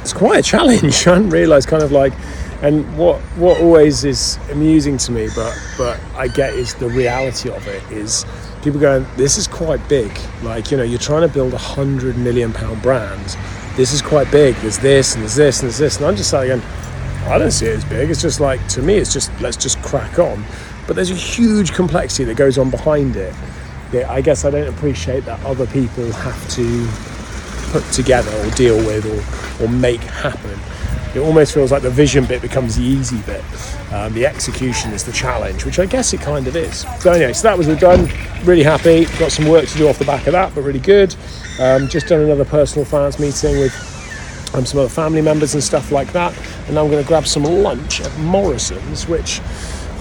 it's 0.00 0.14
quite 0.14 0.38
a 0.38 0.42
challenge. 0.42 0.82
I 1.06 1.16
didn't 1.16 1.30
realise 1.30 1.66
kind 1.66 1.82
of 1.82 1.92
like, 1.92 2.14
and 2.62 2.98
what 2.98 3.20
what 3.36 3.60
always 3.60 4.04
is 4.04 4.38
amusing 4.50 4.98
to 4.98 5.12
me, 5.12 5.28
but 5.34 5.56
but 5.76 6.00
I 6.16 6.28
get 6.28 6.54
is 6.54 6.74
the 6.74 6.88
reality 6.88 7.50
of 7.50 7.66
it 7.68 7.82
is 7.90 8.24
people 8.62 8.80
going, 8.80 9.06
this 9.16 9.38
is 9.38 9.46
quite 9.46 9.86
big. 9.88 10.10
Like 10.42 10.70
you 10.70 10.76
know, 10.76 10.82
you're 10.82 10.98
trying 10.98 11.26
to 11.26 11.32
build 11.32 11.54
a 11.54 11.58
hundred 11.58 12.18
million 12.18 12.52
pound 12.52 12.82
brand. 12.82 13.36
This 13.76 13.92
is 13.92 14.02
quite 14.02 14.30
big. 14.32 14.56
There's 14.56 14.78
this 14.78 15.14
and 15.14 15.22
there's 15.22 15.36
this 15.36 15.60
and 15.60 15.68
there's 15.68 15.78
this, 15.78 15.96
and 15.98 16.06
I'm 16.06 16.16
just 16.16 16.32
like, 16.32 16.50
I 16.50 17.38
don't 17.38 17.52
see 17.52 17.66
it 17.66 17.76
as 17.76 17.84
big. 17.84 18.10
It's 18.10 18.22
just 18.22 18.40
like 18.40 18.66
to 18.68 18.82
me, 18.82 18.94
it's 18.94 19.12
just 19.12 19.30
let's 19.40 19.56
just 19.56 19.80
crack 19.82 20.18
on. 20.18 20.44
But 20.86 20.96
there's 20.96 21.10
a 21.10 21.14
huge 21.14 21.72
complexity 21.72 22.24
that 22.24 22.36
goes 22.36 22.58
on 22.58 22.70
behind 22.70 23.14
it. 23.14 23.34
Yeah, 23.92 24.10
I 24.10 24.20
guess 24.20 24.44
I 24.44 24.50
don't 24.50 24.68
appreciate 24.68 25.24
that 25.26 25.42
other 25.44 25.66
people 25.66 26.10
have 26.10 26.48
to 26.50 26.88
put 27.70 27.84
together 27.92 28.30
or 28.38 28.50
deal 28.52 28.76
with 28.78 29.06
or, 29.06 29.64
or 29.64 29.68
make 29.68 30.00
happen. 30.00 30.58
It 31.14 31.20
almost 31.20 31.54
feels 31.54 31.72
like 31.72 31.82
the 31.82 31.90
vision 31.90 32.24
bit 32.26 32.42
becomes 32.42 32.76
the 32.76 32.82
easy 32.82 33.18
bit. 33.22 33.42
Um, 33.92 34.12
the 34.12 34.26
execution 34.26 34.92
is 34.92 35.04
the 35.04 35.12
challenge, 35.12 35.64
which 35.64 35.78
I 35.78 35.86
guess 35.86 36.12
it 36.12 36.20
kind 36.20 36.46
of 36.46 36.54
is. 36.54 36.84
So 37.00 37.12
anyway, 37.12 37.32
so 37.32 37.48
that 37.48 37.56
was 37.56 37.66
done. 37.78 38.08
Really 38.44 38.62
happy. 38.62 39.06
Got 39.18 39.32
some 39.32 39.48
work 39.48 39.66
to 39.66 39.78
do 39.78 39.88
off 39.88 39.98
the 39.98 40.04
back 40.04 40.26
of 40.26 40.32
that, 40.32 40.54
but 40.54 40.62
really 40.62 40.80
good. 40.80 41.14
Um, 41.60 41.88
just 41.88 42.08
done 42.08 42.20
another 42.20 42.44
personal 42.44 42.84
finance 42.84 43.18
meeting 43.18 43.58
with 43.58 43.74
um, 44.54 44.64
some 44.66 44.80
other 44.80 44.88
family 44.88 45.22
members 45.22 45.54
and 45.54 45.62
stuff 45.62 45.90
like 45.90 46.12
that. 46.12 46.36
And 46.66 46.74
now 46.74 46.84
I'm 46.84 46.90
going 46.90 47.02
to 47.02 47.08
grab 47.08 47.26
some 47.26 47.44
lunch 47.44 48.00
at 48.00 48.16
Morrison's, 48.18 49.08
which 49.08 49.40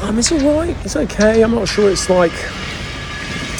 um, 0.01 0.19
all 0.31 0.55
right. 0.57 0.75
It's 0.85 0.95
okay. 0.95 1.41
I'm 1.41 1.55
not 1.55 1.67
sure 1.67 1.89
it's 1.89 2.09
like 2.09 2.33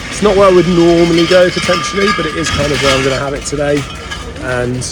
it's 0.10 0.22
not 0.22 0.36
where 0.36 0.50
I 0.50 0.54
would 0.54 0.68
normally 0.68 1.28
go 1.28 1.50
potentially, 1.50 2.08
but 2.16 2.26
it 2.26 2.36
is 2.36 2.50
kind 2.50 2.72
of 2.72 2.82
where 2.82 2.96
I'm 2.96 3.04
going 3.04 3.16
to 3.16 3.24
have 3.24 3.34
it 3.34 3.46
today. 3.46 3.78
And 4.42 4.84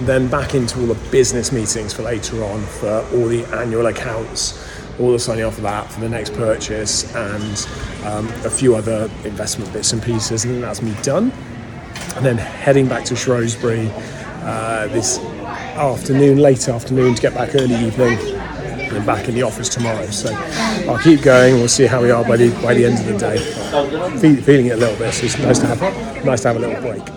then 0.00 0.28
back 0.28 0.54
into 0.54 0.80
all 0.80 0.86
the 0.86 1.10
business 1.10 1.52
meetings 1.52 1.92
for 1.92 2.02
later 2.02 2.42
on 2.44 2.62
for 2.62 3.06
all 3.14 3.26
the 3.26 3.44
annual 3.56 3.86
accounts, 3.86 4.62
all 4.98 5.12
the 5.12 5.18
signing 5.18 5.44
off 5.44 5.56
of 5.56 5.62
that 5.62 5.90
for 5.90 6.00
the 6.00 6.08
next 6.08 6.34
purchase, 6.34 7.14
and 7.14 7.68
um, 8.04 8.28
a 8.44 8.50
few 8.50 8.76
other 8.76 9.10
investment 9.24 9.72
bits 9.72 9.92
and 9.92 10.02
pieces. 10.02 10.44
And 10.44 10.62
that's 10.62 10.82
me 10.82 10.94
done. 11.02 11.32
And 12.16 12.24
then 12.24 12.36
heading 12.38 12.88
back 12.88 13.04
to 13.06 13.16
Shrewsbury 13.16 13.90
uh, 14.42 14.86
this 14.88 15.18
afternoon, 15.18 16.38
late 16.38 16.68
afternoon, 16.68 17.14
to 17.14 17.22
get 17.22 17.34
back 17.34 17.54
early 17.54 17.74
evening 17.74 18.18
and 18.94 19.04
back 19.04 19.28
in 19.28 19.34
the 19.34 19.42
office 19.42 19.68
tomorrow. 19.68 20.06
So 20.06 20.32
I'll 20.88 20.98
keep 20.98 21.22
going. 21.22 21.54
We'll 21.56 21.68
see 21.68 21.86
how 21.86 22.02
we 22.02 22.10
are 22.10 22.24
by 22.24 22.36
the 22.36 22.50
by 22.62 22.74
the 22.74 22.86
end 22.86 22.98
of 22.98 23.06
the 23.06 23.18
day. 23.18 23.38
Fe- 24.18 24.40
feeling 24.42 24.66
it 24.66 24.72
a 24.72 24.76
little 24.76 24.96
bit. 24.96 25.12
So 25.12 25.24
it's 25.26 25.38
nice 25.38 25.58
to 25.60 25.66
have 25.66 26.24
nice 26.24 26.42
to 26.42 26.48
have 26.48 26.56
a 26.56 26.60
little 26.60 26.80
break. 26.80 27.15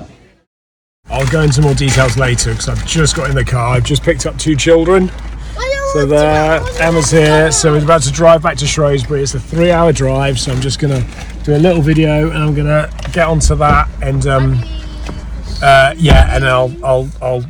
I'll 1.20 1.28
go 1.28 1.42
into 1.42 1.62
more 1.62 1.74
details 1.74 2.18
later 2.18 2.52
because 2.52 2.70
I've 2.70 2.86
just 2.88 3.14
got 3.14 3.30
in 3.30 3.36
the 3.36 3.44
car. 3.44 3.76
I've 3.76 3.84
just 3.84 4.04
picked 4.04 4.26
up 4.26 4.38
two 4.38 4.56
children. 4.56 5.12
So 5.92 6.06
there, 6.06 6.62
Emma's 6.80 7.12
here. 7.12 7.52
So 7.52 7.74
we're 7.74 7.84
about 7.84 8.04
to 8.04 8.12
drive 8.12 8.42
back 8.42 8.56
to 8.60 8.66
Shrewsbury. 8.66 9.24
It's 9.24 9.34
a 9.34 9.40
three-hour 9.40 9.92
drive, 9.92 10.40
so 10.40 10.54
I'm 10.54 10.62
just 10.62 10.80
gonna 10.80 11.06
do 11.44 11.56
a 11.56 11.58
little 11.58 11.82
video 11.82 12.30
and 12.30 12.38
I'm 12.38 12.56
gonna 12.56 12.90
get 13.12 13.28
onto 13.28 13.54
that 13.56 13.90
and 14.02 14.26
um, 14.28 14.64
uh, 15.62 15.94
yeah, 15.98 16.34
and 16.34 16.46
I'll 16.46 16.74
I'll 16.86 17.10
I'll 17.22 17.44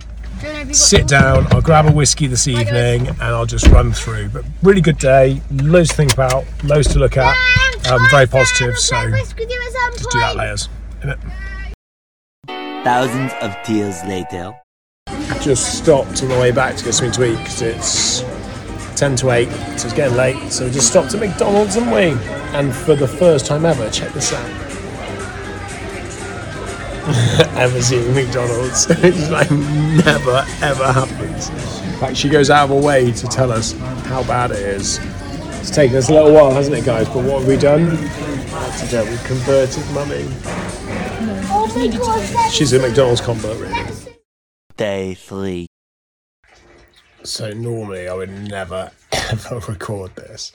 sit 0.74 1.08
down. 1.08 1.46
I'll 1.52 1.62
grab 1.62 1.86
a 1.86 1.92
whiskey 1.92 2.26
this 2.26 2.48
evening 2.48 3.08
and 3.08 3.22
I'll 3.22 3.46
just 3.46 3.68
run 3.68 3.92
through. 3.92 4.30
But 4.30 4.46
really 4.64 4.82
good 4.82 4.98
day. 4.98 5.44
Loads 5.52 5.90
to 5.90 5.96
think 5.96 6.14
about. 6.14 6.44
Loads 6.64 6.88
to 6.94 7.00
look 7.00 7.18
at. 7.18 7.36
Um, 7.92 8.02
very 8.10 8.26
positive. 8.26 8.80
So 8.80 9.12
just 9.12 9.36
do 10.10 10.20
that 10.20 10.36
later. 10.36 11.20
Thousands 12.84 13.34
of 13.42 13.56
tears 13.64 14.02
later. 14.06 14.54
just 15.42 15.78
stopped 15.78 16.24
on 16.24 16.30
the 16.30 16.40
way 16.40 16.52
back 16.52 16.78
to 16.78 16.86
get 16.86 16.94
something 16.94 17.12
to 17.12 17.26
eat 17.26 17.38
because 17.38 17.62
it's 17.62 18.22
10 18.98 19.18
to 19.18 19.32
8, 19.32 19.50
so 19.78 19.88
it's 19.88 19.94
getting 19.94 20.16
late. 20.16 20.50
So 20.50 20.66
we 20.66 20.72
just 20.72 20.88
stopped 20.88 21.14
at 21.14 21.20
McDonald's, 21.20 21.76
haven't 21.76 21.94
we? 21.94 22.12
And 22.58 22.74
for 22.74 22.96
the 22.96 23.08
first 23.08 23.46
time 23.46 23.66
ever, 23.66 23.90
check 23.90 24.14
this 24.14 24.32
out. 24.32 24.50
Emma's 27.58 27.92
eating 27.92 28.14
McDonald's. 28.14 28.86
it's 28.90 29.30
like 29.30 29.52
never 29.52 30.46
ever 30.62 30.94
happens. 30.94 31.50
In 31.50 32.00
fact, 32.00 32.16
she 32.16 32.30
goes 32.30 32.50
out 32.50 32.70
of 32.70 32.82
her 32.82 32.82
way 32.82 33.12
to 33.12 33.28
tell 33.28 33.52
us 33.52 33.74
how 34.06 34.24
bad 34.24 34.52
it 34.52 34.60
is. 34.60 35.00
It's 35.60 35.70
taken 35.70 35.98
us 35.98 36.10
a 36.10 36.14
little 36.14 36.34
while, 36.34 36.52
hasn't 36.52 36.78
it, 36.78 36.86
guys? 36.86 37.08
But 37.08 37.26
what 37.26 37.40
have 37.40 37.48
we 37.48 37.58
done? 37.58 37.90
We've 37.90 39.24
converted 39.26 39.86
mummy. 39.92 40.24
She's 41.70 42.74
a 42.74 42.80
McDonald's 42.80 43.22
convert, 43.22 43.60
really. 43.60 43.86
Day 44.76 45.14
three. 45.14 45.68
So 47.24 47.52
normally 47.52 48.08
I 48.08 48.14
would 48.16 48.32
never 48.32 48.90
ever 49.14 49.60
record 49.68 50.16
this, 50.16 50.52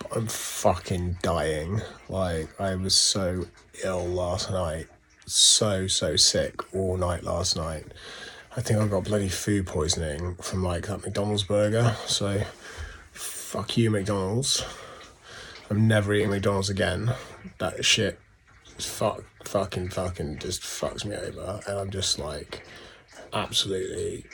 but 0.00 0.16
I'm 0.16 0.26
fucking 0.26 1.18
dying. 1.22 1.80
Like 2.08 2.48
I 2.60 2.74
was 2.74 2.96
so 2.96 3.46
ill 3.84 4.04
last 4.04 4.50
night, 4.50 4.86
so 5.26 5.86
so 5.86 6.16
sick 6.16 6.74
all 6.74 6.96
night 6.96 7.22
last 7.22 7.56
night. 7.56 7.84
I 8.56 8.60
think 8.60 8.80
I 8.80 8.88
got 8.88 9.04
bloody 9.04 9.28
food 9.28 9.66
poisoning 9.66 10.34
from 10.42 10.64
like 10.64 10.88
that 10.88 11.02
McDonald's 11.04 11.44
burger. 11.44 11.94
So 12.06 12.42
fuck 13.12 13.76
you 13.76 13.90
McDonald's. 13.90 14.64
I'm 15.70 15.86
never 15.86 16.12
eating 16.14 16.30
McDonald's 16.30 16.68
again. 16.68 17.12
That 17.58 17.84
shit, 17.84 18.18
is 18.76 18.86
fuck, 18.86 19.22
fucking, 19.44 19.90
fucking, 19.90 20.38
just 20.38 20.62
fucks 20.62 21.04
me 21.04 21.16
over, 21.16 21.60
and 21.66 21.78
I'm 21.78 21.90
just 21.90 22.18
like 22.18 22.64
absolutely 23.32 24.26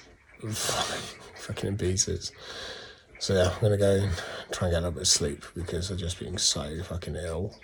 fucking 0.50 1.68
in 1.68 1.78
pieces. 1.78 2.32
So 3.18 3.34
yeah, 3.34 3.50
I'm 3.54 3.60
gonna 3.60 3.76
go 3.76 3.96
and 3.96 4.12
try 4.52 4.68
and 4.68 4.74
get 4.74 4.78
a 4.78 4.82
little 4.82 4.90
bit 4.92 5.02
of 5.02 5.08
sleep 5.08 5.44
because 5.54 5.90
I've 5.90 5.98
just 5.98 6.18
been 6.18 6.36
so 6.38 6.82
fucking 6.82 7.16
ill. 7.16 7.54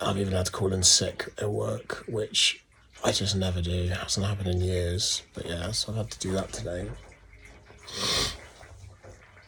I've 0.00 0.16
even 0.16 0.32
had 0.32 0.46
to 0.46 0.52
call 0.52 0.72
in 0.72 0.82
sick 0.82 1.28
at 1.38 1.50
work, 1.50 2.04
which 2.08 2.64
I 3.04 3.12
just 3.12 3.36
never 3.36 3.60
do. 3.60 3.70
It 3.70 3.90
hasn't 3.90 4.24
happened 4.24 4.48
in 4.48 4.60
years. 4.60 5.22
But 5.34 5.46
yeah, 5.46 5.70
so 5.72 5.92
I've 5.92 5.98
had 5.98 6.10
to 6.12 6.18
do 6.18 6.32
that 6.32 6.52
today. 6.52 6.88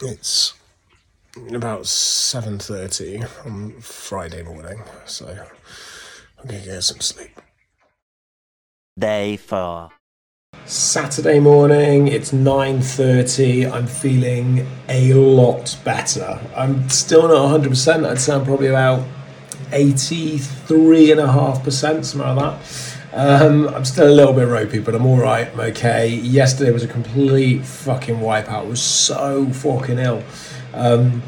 It's 0.01 0.55
about 1.55 1.87
seven 1.87 2.59
thirty 2.59 3.23
on 3.47 3.81
Friday 3.81 4.43
morning, 4.43 4.83
so 5.07 5.47
I'm 6.43 6.49
gonna 6.49 6.65
get 6.65 6.83
some 6.83 7.01
sleep. 7.01 7.41
Day 8.99 9.37
four. 9.37 9.91
Saturday 10.65 11.39
morning, 11.39 12.09
it's 12.09 12.33
9.30. 12.33 13.71
I'm 13.73 13.87
feeling 13.87 14.67
a 14.89 15.15
lot 15.15 15.79
better. 15.85 16.41
I'm 16.57 16.89
still 16.89 17.29
not 17.29 17.61
100%. 17.61 18.09
I'd 18.09 18.21
say 18.21 18.35
I'm 18.35 18.45
probably 18.45 18.67
about 18.69 19.05
83.5%, 19.71 22.05
something 22.05 22.21
like 22.21 22.39
that. 22.39 22.59
Um, 23.13 23.69
I'm 23.69 23.85
still 23.85 24.09
a 24.09 24.15
little 24.15 24.33
bit 24.33 24.49
ropey, 24.49 24.81
but 24.81 24.97
I'm 24.97 25.07
all 25.07 25.19
right. 25.19 25.49
I'm 25.53 25.61
okay. 25.61 26.09
Yesterday 26.09 26.73
was 26.73 26.83
a 26.83 26.89
complete 26.89 27.65
fucking 27.65 28.17
wipeout. 28.17 28.49
I 28.49 28.63
was 28.63 28.83
so 28.83 29.49
fucking 29.51 29.99
ill. 29.99 30.25
Um, 30.75 31.23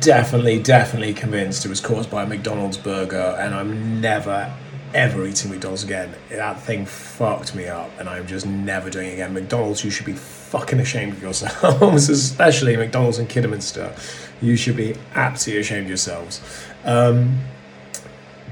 definitely, 0.00 0.58
definitely 0.62 1.14
convinced 1.14 1.64
it 1.64 1.68
was 1.68 1.80
caused 1.80 2.10
by 2.10 2.24
a 2.24 2.26
McDonald's 2.26 2.76
burger, 2.76 3.36
and 3.38 3.54
I'm 3.54 4.00
never, 4.00 4.52
ever 4.92 5.26
eating 5.26 5.50
McDonald's 5.50 5.84
again. 5.84 6.14
That 6.30 6.60
thing 6.60 6.86
fucked 6.86 7.54
me 7.54 7.66
up, 7.66 7.90
and 7.98 8.08
I'm 8.08 8.26
just 8.26 8.46
never 8.46 8.90
doing 8.90 9.08
it 9.10 9.14
again. 9.14 9.34
McDonald's, 9.34 9.84
you 9.84 9.90
should 9.90 10.06
be 10.06 10.14
fucking 10.14 10.80
ashamed 10.80 11.14
of 11.14 11.22
yourselves, 11.22 12.08
especially 12.10 12.76
McDonald's 12.76 13.18
in 13.18 13.26
Kidderminster. 13.26 13.94
You 14.40 14.56
should 14.56 14.76
be 14.76 14.94
absolutely 15.14 15.60
ashamed 15.60 15.84
of 15.84 15.88
yourselves. 15.90 16.40
Um, 16.84 17.38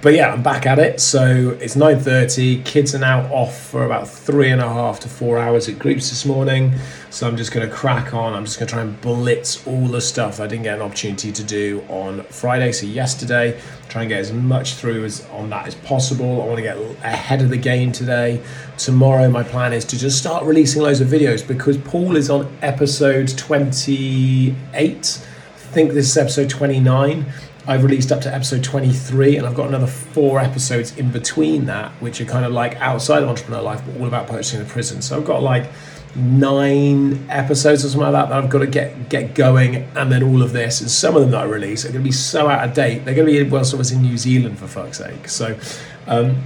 but 0.02 0.14
yeah, 0.14 0.32
I'm 0.32 0.42
back 0.42 0.66
at 0.66 0.80
it. 0.80 1.00
So 1.00 1.56
it's 1.60 1.76
9.30. 1.76 2.64
Kids 2.64 2.92
are 2.92 2.98
now 2.98 3.32
off 3.32 3.56
for 3.56 3.86
about 3.86 4.08
three 4.08 4.50
and 4.50 4.60
a 4.60 4.68
half 4.68 4.98
to 5.00 5.08
four 5.08 5.38
hours 5.38 5.68
at 5.68 5.78
groups 5.78 6.10
this 6.10 6.26
morning. 6.26 6.72
So 7.10 7.28
I'm 7.28 7.36
just 7.36 7.52
going 7.52 7.68
to 7.68 7.72
crack 7.72 8.12
on. 8.12 8.34
I'm 8.34 8.44
just 8.44 8.58
going 8.58 8.66
to 8.66 8.74
try 8.74 8.82
and 8.82 9.00
blitz 9.00 9.64
all 9.64 9.86
the 9.86 10.00
stuff 10.00 10.40
I 10.40 10.48
didn't 10.48 10.64
get 10.64 10.74
an 10.74 10.82
opportunity 10.82 11.30
to 11.30 11.44
do 11.44 11.84
on 11.88 12.24
Friday. 12.24 12.72
So 12.72 12.84
yesterday, 12.84 13.60
try 13.88 14.02
and 14.02 14.08
get 14.08 14.18
as 14.18 14.32
much 14.32 14.74
through 14.74 15.04
as 15.04 15.24
on 15.26 15.50
that 15.50 15.68
as 15.68 15.76
possible. 15.76 16.42
I 16.42 16.46
want 16.46 16.56
to 16.56 16.62
get 16.62 16.76
ahead 17.04 17.40
of 17.40 17.50
the 17.50 17.56
game 17.56 17.92
today. 17.92 18.42
Tomorrow, 18.78 19.30
my 19.30 19.44
plan 19.44 19.72
is 19.72 19.84
to 19.84 19.96
just 19.96 20.18
start 20.18 20.44
releasing 20.44 20.82
loads 20.82 21.00
of 21.00 21.06
videos 21.06 21.46
because 21.46 21.78
Paul 21.78 22.16
is 22.16 22.28
on 22.28 22.52
episode 22.60 23.38
28. 23.38 24.56
I 24.74 25.74
think 25.74 25.92
this 25.92 26.10
is 26.10 26.16
episode 26.16 26.50
29. 26.50 27.24
I've 27.66 27.84
released 27.84 28.10
up 28.10 28.20
to 28.22 28.34
episode 28.34 28.64
23, 28.64 29.36
and 29.36 29.46
I've 29.46 29.54
got 29.54 29.68
another 29.68 29.86
four 29.86 30.40
episodes 30.40 30.96
in 30.98 31.12
between 31.12 31.66
that, 31.66 31.92
which 32.00 32.20
are 32.20 32.24
kind 32.24 32.44
of 32.44 32.52
like 32.52 32.76
outside 32.80 33.22
of 33.22 33.28
entrepreneur 33.28 33.62
life, 33.62 33.82
but 33.86 34.00
all 34.00 34.08
about 34.08 34.26
purchasing 34.26 34.58
the 34.58 34.66
prison. 34.66 35.00
So 35.00 35.16
I've 35.16 35.24
got 35.24 35.42
like 35.42 35.70
nine 36.16 37.24
episodes 37.30 37.84
or 37.84 37.88
something 37.88 38.12
like 38.12 38.12
that 38.12 38.28
that 38.28 38.44
I've 38.44 38.50
got 38.50 38.58
to 38.58 38.66
get 38.66 39.08
get 39.08 39.36
going, 39.36 39.76
and 39.96 40.10
then 40.10 40.24
all 40.24 40.42
of 40.42 40.52
this, 40.52 40.80
and 40.80 40.90
some 40.90 41.14
of 41.14 41.22
them 41.22 41.30
that 41.30 41.42
I 41.42 41.44
release 41.44 41.84
are 41.84 41.88
going 41.88 42.02
to 42.02 42.08
be 42.08 42.12
so 42.12 42.48
out 42.48 42.68
of 42.68 42.74
date. 42.74 43.04
They're 43.04 43.14
going 43.14 43.28
to 43.28 43.44
be 43.44 43.48
well, 43.48 43.64
I 43.64 43.76
was 43.76 43.92
in 43.92 44.02
New 44.02 44.18
Zealand 44.18 44.58
for 44.58 44.66
fuck's 44.66 44.98
sake. 44.98 45.28
So 45.28 45.56
um, 46.08 46.42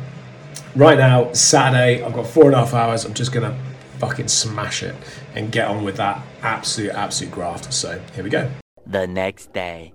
right 0.74 0.98
now, 0.98 1.33
Saturday, 1.33 2.02
I've 2.02 2.12
got 2.12 2.26
four 2.26 2.44
and 2.44 2.55
a 2.55 2.59
half 2.59 2.74
hours. 2.74 3.07
I'm 3.07 3.14
just 3.14 3.33
going 3.33 3.50
to 3.50 3.59
fucking 3.98 4.29
smash 4.29 4.83
it 4.83 4.94
and 5.35 5.50
get 5.50 5.68
on 5.68 5.83
with 5.83 5.96
that 5.96 6.22
absolute 6.42 6.90
absolute 6.90 7.33
graft. 7.33 7.72
So 7.72 8.02
here 8.14 8.22
we 8.22 8.29
go. 8.29 8.50
The 8.87 9.07
next 9.07 9.55
day. 9.55 9.94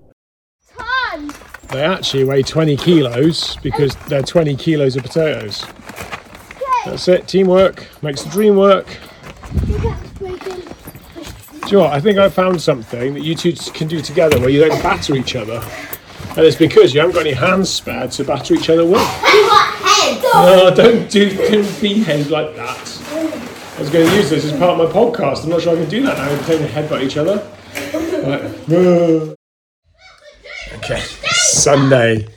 They 1.71 1.83
actually 1.83 2.25
weigh 2.25 2.43
20 2.43 2.75
kilos 2.77 3.55
because 3.57 3.95
they're 4.07 4.21
20 4.21 4.55
kilos 4.57 4.97
of 4.97 5.03
potatoes. 5.03 5.65
That's 6.85 7.07
it. 7.07 7.27
Teamwork 7.27 7.87
makes 8.01 8.23
the 8.23 8.29
dream 8.29 8.57
work. 8.57 8.87
Do 9.53 9.73
you 11.67 11.77
know 11.77 11.83
what? 11.83 11.93
I 11.93 12.01
think 12.01 12.17
I 12.17 12.27
found 12.27 12.61
something 12.61 13.13
that 13.13 13.21
you 13.21 13.35
two 13.35 13.53
can 13.73 13.87
do 13.87 14.01
together 14.01 14.37
where 14.39 14.49
you 14.49 14.59
don't 14.59 14.83
batter 14.83 15.15
each 15.15 15.37
other. 15.37 15.63
And 16.31 16.39
it's 16.39 16.57
because 16.57 16.93
you 16.93 16.99
haven't 16.99 17.15
got 17.15 17.25
any 17.25 17.33
hands 17.33 17.69
spare 17.69 18.07
to 18.09 18.23
batter 18.25 18.53
each 18.55 18.69
other 18.69 18.83
with. 18.83 18.93
You 18.93 19.47
got 19.47 19.75
head! 19.75 20.23
No, 20.33 20.75
don't 20.75 21.09
do 21.09 21.29
don't 21.35 21.81
behave 21.81 22.29
like 22.29 22.53
that. 22.57 23.01
I 23.77 23.79
was 23.79 23.89
going 23.89 24.07
to 24.07 24.15
use 24.15 24.29
this 24.29 24.43
as 24.43 24.51
part 24.53 24.77
of 24.77 24.87
my 24.87 24.93
podcast. 24.93 25.45
I'm 25.45 25.49
not 25.49 25.61
sure 25.61 25.73
I 25.73 25.75
can 25.75 25.89
do 25.89 26.03
that 26.03 26.17
now. 26.17 26.29
I'm 26.29 26.39
playing 26.43 26.67
headbutt 26.67 27.03
each 27.03 27.17
other. 27.17 27.41
Okay, 30.73 31.03
Sunday, 31.41 32.27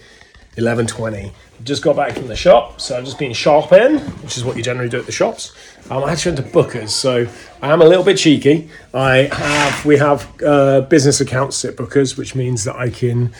11.20. 0.56 1.32
Just 1.62 1.82
got 1.82 1.96
back 1.96 2.14
from 2.14 2.26
the 2.26 2.36
shop, 2.36 2.80
so 2.80 2.96
I've 2.96 3.04
just 3.04 3.18
been 3.18 3.32
shopping, 3.32 3.98
which 4.22 4.36
is 4.36 4.44
what 4.44 4.56
you 4.56 4.62
generally 4.62 4.88
do 4.88 4.98
at 4.98 5.06
the 5.06 5.12
shops. 5.12 5.52
Um, 5.90 6.04
I 6.04 6.12
actually 6.12 6.32
went 6.32 6.46
to 6.46 6.52
Booker's, 6.52 6.92
so 6.92 7.26
I 7.62 7.72
am 7.72 7.80
a 7.80 7.84
little 7.84 8.04
bit 8.04 8.18
cheeky. 8.18 8.68
I 8.92 9.28
have 9.32 9.84
we 9.84 9.96
have 9.98 10.30
uh, 10.42 10.82
business 10.82 11.20
accounts 11.20 11.64
at 11.64 11.76
Booker's, 11.76 12.16
which 12.16 12.34
means 12.34 12.64
that 12.64 12.76
I 12.76 12.90
can 12.90 13.32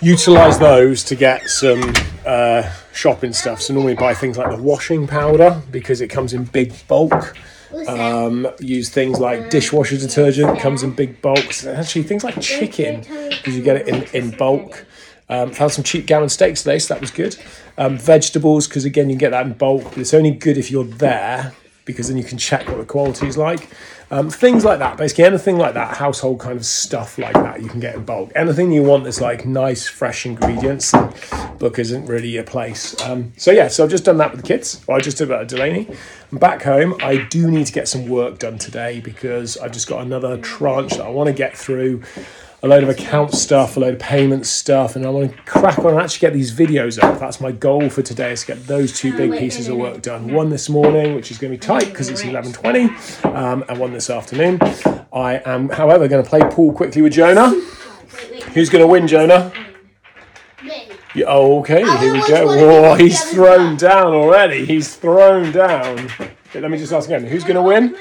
utilize 0.00 0.58
those 0.58 1.04
to 1.04 1.16
get 1.16 1.48
some 1.48 1.92
uh, 2.26 2.70
shopping 2.92 3.32
stuff. 3.32 3.60
So 3.60 3.74
normally 3.74 3.94
buy 3.94 4.14
things 4.14 4.38
like 4.38 4.56
the 4.56 4.62
washing 4.62 5.06
powder 5.06 5.60
because 5.70 6.00
it 6.00 6.08
comes 6.08 6.32
in 6.32 6.44
big 6.44 6.72
bulk. 6.88 7.36
Um, 7.88 8.48
use 8.60 8.88
things 8.88 9.18
like 9.18 9.50
dishwasher 9.50 9.96
detergent 9.96 10.58
comes 10.60 10.82
in 10.82 10.92
big 10.92 11.20
bulks. 11.20 11.66
Actually, 11.66 12.04
things 12.04 12.24
like 12.24 12.40
chicken 12.40 13.00
because 13.00 13.56
you 13.56 13.62
get 13.62 13.76
it 13.76 13.88
in, 13.88 14.30
in 14.30 14.36
bulk. 14.36 14.86
Um, 15.30 15.52
found 15.52 15.72
some 15.72 15.84
cheap 15.84 16.06
gammon 16.06 16.30
steaks 16.30 16.62
today, 16.62 16.78
so 16.78 16.94
that 16.94 17.00
was 17.00 17.10
good. 17.10 17.36
Um, 17.76 17.98
vegetables 17.98 18.66
because 18.66 18.84
again 18.86 19.10
you 19.10 19.14
can 19.14 19.18
get 19.18 19.30
that 19.30 19.46
in 19.46 19.52
bulk, 19.52 19.84
but 19.84 19.98
it's 19.98 20.14
only 20.14 20.30
good 20.30 20.56
if 20.56 20.70
you're 20.70 20.84
there 20.84 21.52
because 21.84 22.08
then 22.08 22.16
you 22.16 22.24
can 22.24 22.38
check 22.38 22.66
what 22.68 22.78
the 22.78 22.84
quality 22.84 23.26
is 23.26 23.36
like. 23.36 23.68
Um, 24.10 24.30
things 24.30 24.64
like 24.64 24.78
that, 24.78 24.96
basically 24.96 25.24
anything 25.24 25.58
like 25.58 25.74
that, 25.74 25.98
household 25.98 26.40
kind 26.40 26.56
of 26.56 26.64
stuff 26.64 27.18
like 27.18 27.34
that, 27.34 27.60
you 27.60 27.68
can 27.68 27.78
get 27.78 27.94
in 27.94 28.04
bulk. 28.04 28.32
Anything 28.34 28.72
you 28.72 28.82
want 28.82 29.04
that's 29.04 29.20
like 29.20 29.44
nice, 29.44 29.86
fresh 29.86 30.24
ingredients, 30.24 30.94
book 31.58 31.78
isn't 31.78 32.06
really 32.06 32.28
your 32.28 32.44
place. 32.44 32.98
Um, 33.02 33.34
so 33.36 33.50
yeah, 33.50 33.68
so 33.68 33.84
I've 33.84 33.90
just 33.90 34.04
done 34.04 34.16
that 34.16 34.30
with 34.30 34.40
the 34.40 34.46
kids. 34.46 34.80
Well, 34.86 34.96
I 34.96 35.00
just 35.00 35.18
did 35.18 35.28
that 35.28 35.42
at 35.42 35.48
Delaney. 35.48 35.94
I'm 36.32 36.38
back 36.38 36.62
home. 36.62 36.94
I 37.02 37.18
do 37.24 37.50
need 37.50 37.66
to 37.66 37.72
get 37.72 37.86
some 37.86 38.08
work 38.08 38.38
done 38.38 38.56
today 38.56 39.00
because 39.00 39.58
I've 39.58 39.72
just 39.72 39.86
got 39.86 40.00
another 40.00 40.38
tranche 40.38 40.92
that 40.92 41.04
I 41.04 41.10
want 41.10 41.26
to 41.26 41.34
get 41.34 41.54
through. 41.54 42.02
A 42.60 42.66
load 42.66 42.82
of 42.82 42.88
account 42.88 43.32
stuff, 43.34 43.76
a 43.76 43.80
load 43.80 43.94
of 43.94 44.00
payment 44.00 44.44
stuff, 44.44 44.96
and 44.96 45.06
I 45.06 45.10
want 45.10 45.30
to 45.30 45.42
crack 45.42 45.78
on 45.78 45.92
and 45.92 46.00
actually 46.00 46.26
get 46.26 46.32
these 46.32 46.52
videos 46.52 47.00
up. 47.00 47.20
That's 47.20 47.40
my 47.40 47.52
goal 47.52 47.88
for 47.88 48.02
today 48.02 48.32
is 48.32 48.40
to 48.40 48.48
get 48.48 48.66
those 48.66 48.98
two 48.98 49.16
big 49.16 49.30
pieces 49.38 49.68
of 49.68 49.76
work 49.76 50.02
done. 50.02 50.32
One 50.34 50.50
this 50.50 50.68
morning, 50.68 51.14
which 51.14 51.30
is 51.30 51.38
going 51.38 51.52
to 51.52 51.56
be 51.56 51.64
tight 51.64 51.86
because 51.86 52.08
it's 52.08 52.22
11.20, 52.22 53.32
um, 53.32 53.64
and 53.68 53.78
one 53.78 53.92
this 53.92 54.10
afternoon. 54.10 54.58
I 55.12 55.40
am, 55.46 55.68
however, 55.68 56.08
going 56.08 56.24
to 56.24 56.28
play 56.28 56.40
pool 56.50 56.72
quickly 56.72 57.00
with 57.00 57.12
Jonah. 57.12 57.50
Who's 58.54 58.70
going 58.70 58.82
to 58.82 58.88
win, 58.88 59.06
Jonah? 59.06 59.52
Me. 60.64 60.88
Yeah, 61.14 61.26
oh, 61.28 61.60
okay, 61.60 61.84
here 62.00 62.12
we 62.12 62.26
go. 62.26 62.46
Whoa, 62.46 62.94
he's 62.94 63.22
thrown 63.30 63.76
down 63.76 64.12
already. 64.12 64.64
He's 64.64 64.96
thrown 64.96 65.52
down. 65.52 66.10
Let 66.54 66.70
me 66.70 66.78
just 66.78 66.92
ask 66.92 67.08
again. 67.08 67.24
Who's 67.24 67.44
going 67.44 67.54
to 67.54 67.62
win? 67.62 67.92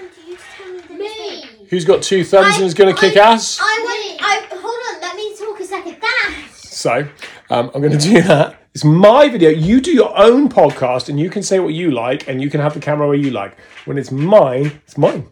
Me. 0.98 1.44
Who's 1.70 1.86
got 1.86 2.02
two 2.02 2.24
thumbs 2.24 2.56
and 2.56 2.66
is 2.66 2.74
going 2.74 2.94
to 2.94 3.00
kick 3.00 3.18
I- 3.18 3.34
ass? 3.34 3.60
I 3.62 3.64
want. 3.64 3.98
I 4.20 4.48
hold 4.50 4.96
on. 4.96 5.02
Let 5.02 5.16
me 5.16 5.36
talk 5.38 5.60
a 5.60 5.64
second. 5.66 5.98
That. 6.02 6.44
So, 6.78 7.08
um, 7.50 7.72
I'm 7.74 7.82
going 7.82 7.98
to 7.98 7.98
do 7.98 8.22
that. 8.22 8.56
It's 8.76 8.84
my 8.84 9.30
video. 9.30 9.50
You 9.50 9.82
do 9.82 9.92
your 9.92 10.16
own 10.16 10.48
podcast 10.48 11.10
and 11.10 11.20
you 11.20 11.28
can 11.28 11.42
say 11.42 11.60
what 11.60 11.74
you 11.74 11.90
like 11.90 12.28
and 12.28 12.40
you 12.40 12.52
can 12.52 12.62
have 12.62 12.76
the 12.76 12.80
camera 12.80 13.08
where 13.08 13.18
you 13.18 13.32
like. 13.32 13.58
When 13.86 13.98
it's 13.98 14.12
mine, 14.12 14.80
it's 14.86 14.96
mine. 14.96 15.28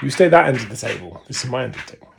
You 0.00 0.10
stay 0.10 0.28
that 0.28 0.46
end 0.46 0.58
of 0.58 0.68
the 0.68 0.76
table. 0.76 1.20
This 1.26 1.42
is 1.42 1.50
my 1.50 1.64
end 1.64 1.74
of 1.74 1.84
the 1.84 1.92
table. 1.96 2.12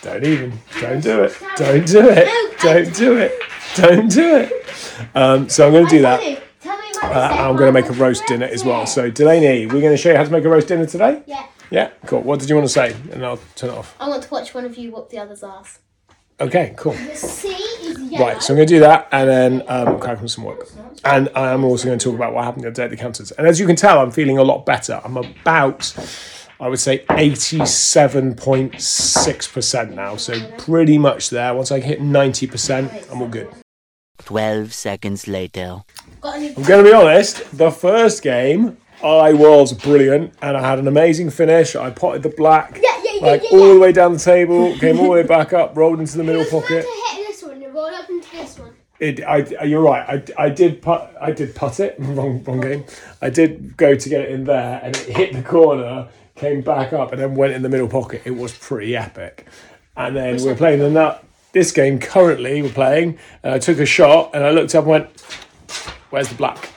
Don't 0.00 0.24
even. 0.24 0.58
Don't 0.80 1.02
do 1.02 1.24
it. 1.24 1.38
Don't 1.56 1.86
do 1.86 2.08
it. 2.08 2.58
Don't 2.60 2.94
do 2.94 3.18
it. 3.18 3.42
Don't 3.76 4.10
do 4.10 4.36
it. 4.36 5.06
Um, 5.14 5.50
so 5.50 5.66
I'm 5.66 5.72
going 5.74 5.84
to 5.84 5.90
do 5.90 6.00
that. 6.02 6.20
Tell 6.62 6.78
me 6.78 6.84
my 7.02 7.08
Uh, 7.10 7.48
I'm 7.50 7.56
going 7.56 7.68
to 7.68 7.80
make 7.80 7.90
a 7.90 7.92
roast 7.92 8.26
dinner 8.26 8.46
as 8.46 8.64
well. 8.64 8.86
So, 8.86 9.10
Delaney, 9.10 9.66
we're 9.66 9.82
going 9.82 9.92
to 9.92 9.98
show 9.98 10.10
you 10.10 10.16
how 10.16 10.24
to 10.24 10.30
make 10.30 10.44
a 10.46 10.48
roast 10.48 10.68
dinner 10.68 10.86
today? 10.86 11.22
Yeah. 11.26 11.48
Yeah, 11.74 11.90
cool. 12.06 12.20
What 12.20 12.38
did 12.38 12.48
you 12.48 12.54
want 12.54 12.68
to 12.68 12.72
say? 12.72 12.94
And 13.10 13.26
I'll 13.26 13.40
turn 13.56 13.70
it 13.70 13.76
off. 13.76 13.96
I 13.98 14.08
want 14.08 14.22
to 14.22 14.30
watch 14.30 14.54
one 14.54 14.64
of 14.64 14.78
you 14.78 14.92
whoop 14.92 15.10
the 15.10 15.18
other's 15.18 15.42
ass. 15.42 15.80
Okay, 16.38 16.72
cool. 16.76 16.92
The 16.92 17.16
C 17.16 17.48
is 17.48 18.12
yellow. 18.12 18.26
Right, 18.26 18.40
so 18.40 18.52
I'm 18.52 18.58
going 18.58 18.68
to 18.68 18.74
do 18.74 18.78
that 18.78 19.08
and 19.10 19.28
then 19.28 19.64
um, 19.66 19.98
crack 19.98 20.20
on 20.20 20.28
some 20.28 20.44
work. 20.44 20.68
And 21.04 21.28
I 21.34 21.50
am 21.50 21.64
also 21.64 21.86
going 21.86 21.98
to 21.98 22.04
talk 22.04 22.14
about 22.14 22.32
what 22.32 22.44
happened 22.44 22.62
the 22.62 22.68
other 22.68 22.76
day 22.76 22.84
at 22.84 22.90
the 22.90 22.96
counters. 22.96 23.32
And 23.32 23.48
as 23.48 23.58
you 23.58 23.66
can 23.66 23.74
tell, 23.74 23.98
I'm 23.98 24.12
feeling 24.12 24.38
a 24.38 24.44
lot 24.44 24.64
better. 24.64 25.00
I'm 25.04 25.16
about, 25.16 25.92
I 26.60 26.68
would 26.68 26.78
say, 26.78 27.00
87.6% 27.06 29.94
now. 29.94 30.14
So 30.14 30.48
pretty 30.58 30.96
much 30.96 31.30
there. 31.30 31.52
Once 31.54 31.72
I 31.72 31.80
hit 31.80 32.00
90%, 32.00 33.10
I'm 33.10 33.20
all 33.20 33.26
good. 33.26 33.48
12 34.18 34.72
seconds 34.72 35.26
later. 35.26 35.82
I'm 36.22 36.54
going 36.54 36.84
to 36.84 36.88
be 36.88 36.94
honest, 36.94 37.58
the 37.58 37.72
first 37.72 38.22
game, 38.22 38.76
I 39.04 39.32
was 39.34 39.72
brilliant 39.72 40.32
and 40.40 40.56
I 40.56 40.66
had 40.66 40.78
an 40.78 40.88
amazing 40.88 41.30
finish. 41.30 41.76
I 41.76 41.90
potted 41.90 42.22
the 42.22 42.30
black, 42.30 42.80
Yeah, 42.82 42.90
yeah, 43.04 43.12
yeah, 43.20 43.26
like 43.26 43.42
yeah, 43.44 43.48
all 43.58 43.68
yeah. 43.68 43.74
the 43.74 43.80
way 43.80 43.92
down 43.92 44.12
the 44.14 44.18
table, 44.18 44.76
came 44.78 44.98
all 44.98 45.04
the 45.04 45.10
way 45.10 45.22
back 45.22 45.52
up, 45.52 45.76
rolled 45.76 46.00
into 46.00 46.16
the 46.16 46.24
middle 46.24 46.44
pocket. 46.46 46.84
hit 47.12 47.26
this 47.28 47.42
one 47.42 47.62
and 47.62 47.74
roll 47.74 47.86
up 47.86 48.08
into 48.08 48.30
this 48.32 48.58
one. 48.58 48.72
It, 49.00 49.22
I, 49.22 49.64
you're 49.64 49.82
right. 49.82 50.24
I, 50.38 50.44
I 50.44 50.48
did 50.48 50.80
put, 50.80 51.02
I 51.20 51.32
did 51.32 51.54
putt 51.54 51.80
it. 51.80 51.96
Wrong, 51.98 52.42
wrong 52.44 52.60
game. 52.60 52.84
I 53.20 53.28
did 53.28 53.76
go 53.76 53.94
to 53.94 54.08
get 54.08 54.22
it 54.22 54.30
in 54.30 54.44
there, 54.44 54.80
and 54.82 54.96
it 54.96 55.08
hit 55.16 55.32
the 55.34 55.42
corner, 55.42 56.08
came 56.36 56.62
back 56.62 56.92
up, 56.92 57.12
and 57.12 57.20
then 57.20 57.34
went 57.34 57.52
in 57.52 57.62
the 57.62 57.68
middle 57.68 57.88
pocket. 57.88 58.22
It 58.24 58.30
was 58.36 58.52
pretty 58.56 58.96
epic. 58.96 59.46
And 59.96 60.16
then 60.16 60.42
we're 60.42 60.56
playing 60.56 60.78
the 60.78 60.90
nut. 60.90 61.22
This 61.52 61.70
game 61.72 61.98
currently 61.98 62.62
we're 62.62 62.70
playing, 62.70 63.18
and 63.42 63.52
I 63.54 63.58
took 63.58 63.78
a 63.78 63.86
shot, 63.86 64.30
and 64.32 64.42
I 64.44 64.50
looked 64.50 64.74
up 64.74 64.84
and 64.84 64.90
went, 64.90 65.20
"Where's 66.10 66.28
the 66.28 66.34
black?" 66.36 66.70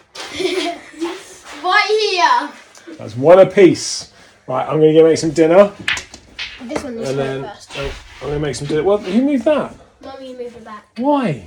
Right 1.63 1.87
here. 2.11 2.86
That's 2.97 3.15
one 3.15 3.39
apiece. 3.39 4.11
Right, 4.47 4.63
I'm 4.67 4.79
gonna 4.79 4.93
go 4.93 5.03
make 5.03 5.17
some 5.17 5.31
dinner, 5.31 5.71
This 6.63 6.83
one 6.83 6.95
needs 6.95 7.09
and 7.09 7.17
to 7.17 7.23
then 7.23 7.41
go 7.41 7.47
first. 7.49 7.71
oh, 7.77 7.93
I'm 8.21 8.27
gonna 8.29 8.39
make 8.39 8.55
some 8.55 8.67
dinner. 8.67 8.83
Well, 8.83 8.97
who 8.97 9.21
moved 9.21 9.43
that? 9.45 9.75
Mummy, 10.01 10.33
move 10.33 10.55
it 10.55 10.63
back. 10.63 10.85
Why? 10.97 11.45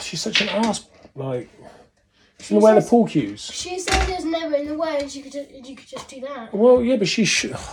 She's 0.00 0.20
such 0.20 0.40
an 0.42 0.48
ass. 0.48 0.86
Like, 1.14 1.48
she's 2.40 2.50
gonna 2.50 2.60
wear 2.60 2.74
the 2.80 2.86
pool 2.86 3.06
cues. 3.06 3.40
She 3.52 3.78
said 3.78 4.06
there's 4.08 4.24
never 4.24 4.56
in 4.56 4.66
the 4.66 4.74
way, 4.76 4.98
and 5.00 5.10
she 5.10 5.22
could 5.22 5.32
just, 5.32 5.50
you 5.50 5.76
could 5.76 5.86
just 5.86 6.08
do 6.08 6.20
that. 6.22 6.52
Well, 6.52 6.82
yeah, 6.82 6.96
but 6.96 7.08
she 7.08 7.24
should. 7.24 7.56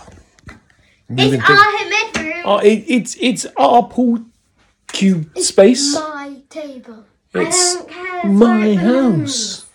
It's 1.14 1.44
our 1.50 2.14
bedroom. 2.14 2.42
Oh, 2.46 2.58
it, 2.58 2.84
it's 2.86 3.16
it's 3.20 3.44
our 3.58 3.82
pool 3.82 4.24
cube 4.86 5.36
space. 5.38 5.92
My 5.94 6.36
table. 6.48 7.04
It's 7.34 7.74
I 7.74 7.78
don't 7.78 7.88
care. 7.90 8.30
my 8.30 8.74
house. 8.76 9.66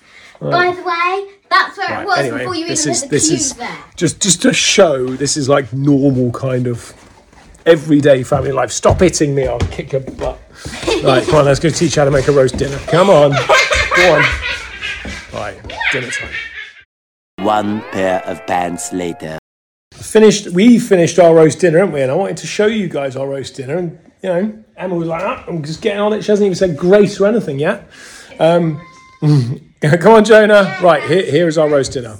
By 0.41 0.71
the 0.71 0.81
way, 0.81 1.33
that's 1.49 1.77
where 1.77 1.87
Right, 1.89 2.01
it 2.01 2.05
was 2.05 2.17
anyway, 2.19 2.37
before 2.39 2.55
you 2.55 2.67
this 2.67 2.81
even 2.81 2.91
is 2.91 3.01
hit 3.01 3.09
the 3.09 3.15
this 3.15 3.27
cube 3.27 3.39
is 3.39 3.53
there. 3.55 3.77
just 3.95 4.21
just 4.21 4.41
to 4.43 4.53
show 4.53 5.05
this 5.07 5.37
is 5.37 5.47
like 5.49 5.71
normal 5.73 6.31
kind 6.31 6.67
of 6.67 6.93
everyday 7.65 8.23
family 8.23 8.51
life. 8.51 8.71
Stop 8.71 8.99
hitting 9.01 9.35
me, 9.35 9.47
I'll 9.47 9.59
kick 9.59 9.91
your 9.91 10.01
butt. 10.01 10.39
right, 11.03 11.25
come 11.25 11.35
on, 11.35 11.45
let's 11.45 11.59
go 11.59 11.69
teach 11.69 11.95
you 11.95 12.01
how 12.01 12.05
to 12.05 12.11
make 12.11 12.27
a 12.27 12.31
roast 12.31 12.57
dinner. 12.57 12.77
Come 12.87 13.09
on, 13.09 13.31
go 13.31 14.15
on. 14.15 14.23
Right, 15.33 15.57
dinner 15.91 16.09
time. 16.09 16.29
One 17.39 17.81
pair 17.91 18.23
of 18.25 18.45
pants 18.47 18.91
later. 18.93 19.37
finished 19.93 20.47
we 20.51 20.79
finished 20.79 21.19
our 21.19 21.33
roast 21.35 21.59
dinner 21.59 21.79
haven't 21.79 21.93
we 21.93 22.01
and 22.01 22.11
i 22.11 22.15
wanted 22.15 22.37
to 22.37 22.47
show 22.47 22.65
you 22.67 22.87
guys 22.87 23.15
our 23.15 23.27
roast 23.27 23.55
dinner 23.55 23.77
and 23.77 23.99
you 24.23 24.29
know 24.29 24.63
emma 24.77 24.95
was 24.95 25.07
like 25.07 25.23
ah, 25.23 25.43
i'm 25.47 25.63
just 25.63 25.81
getting 25.81 25.99
on 25.99 26.13
it 26.13 26.23
she 26.23 26.31
hasn't 26.31 26.45
even 26.45 26.55
said 26.55 26.77
grace 26.77 27.19
or 27.19 27.25
anything 27.27 27.57
yet 27.59 27.89
um, 28.39 28.79
come 30.01 30.13
on 30.13 30.23
jonah 30.25 30.77
right 30.81 31.03
here, 31.03 31.23
here 31.23 31.47
is 31.47 31.57
our 31.57 31.69
roast 31.69 31.93
dinner 31.93 32.17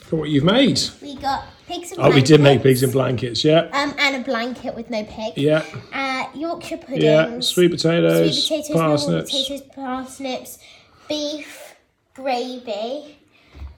look 0.00 0.12
at 0.12 0.12
what 0.12 0.28
you've 0.28 0.44
made 0.44 0.80
We 1.00 1.16
got 1.16 1.44
pigs 1.66 1.92
and 1.92 2.00
oh 2.00 2.10
we 2.10 2.20
did 2.22 2.40
make 2.40 2.62
pigs 2.62 2.82
in 2.82 2.90
blankets 2.90 3.44
yeah 3.44 3.68
Um, 3.72 3.94
and 3.98 4.16
a 4.16 4.20
blanket 4.24 4.74
with 4.74 4.90
no 4.90 5.04
pig. 5.04 5.32
yeah 5.36 5.64
Uh, 5.92 6.26
Yorkshire 6.34 6.76
puddings. 6.78 7.02
yeah 7.04 7.40
sweet 7.40 7.70
potatoes, 7.70 8.46
Sweet 8.46 8.64
potatoes, 8.66 8.70
normal 8.76 8.96
parsnips 8.96 9.30
potatoes, 9.30 9.62
parsnips, 9.74 10.58
beef, 11.08 11.74
gravy, 12.14 13.16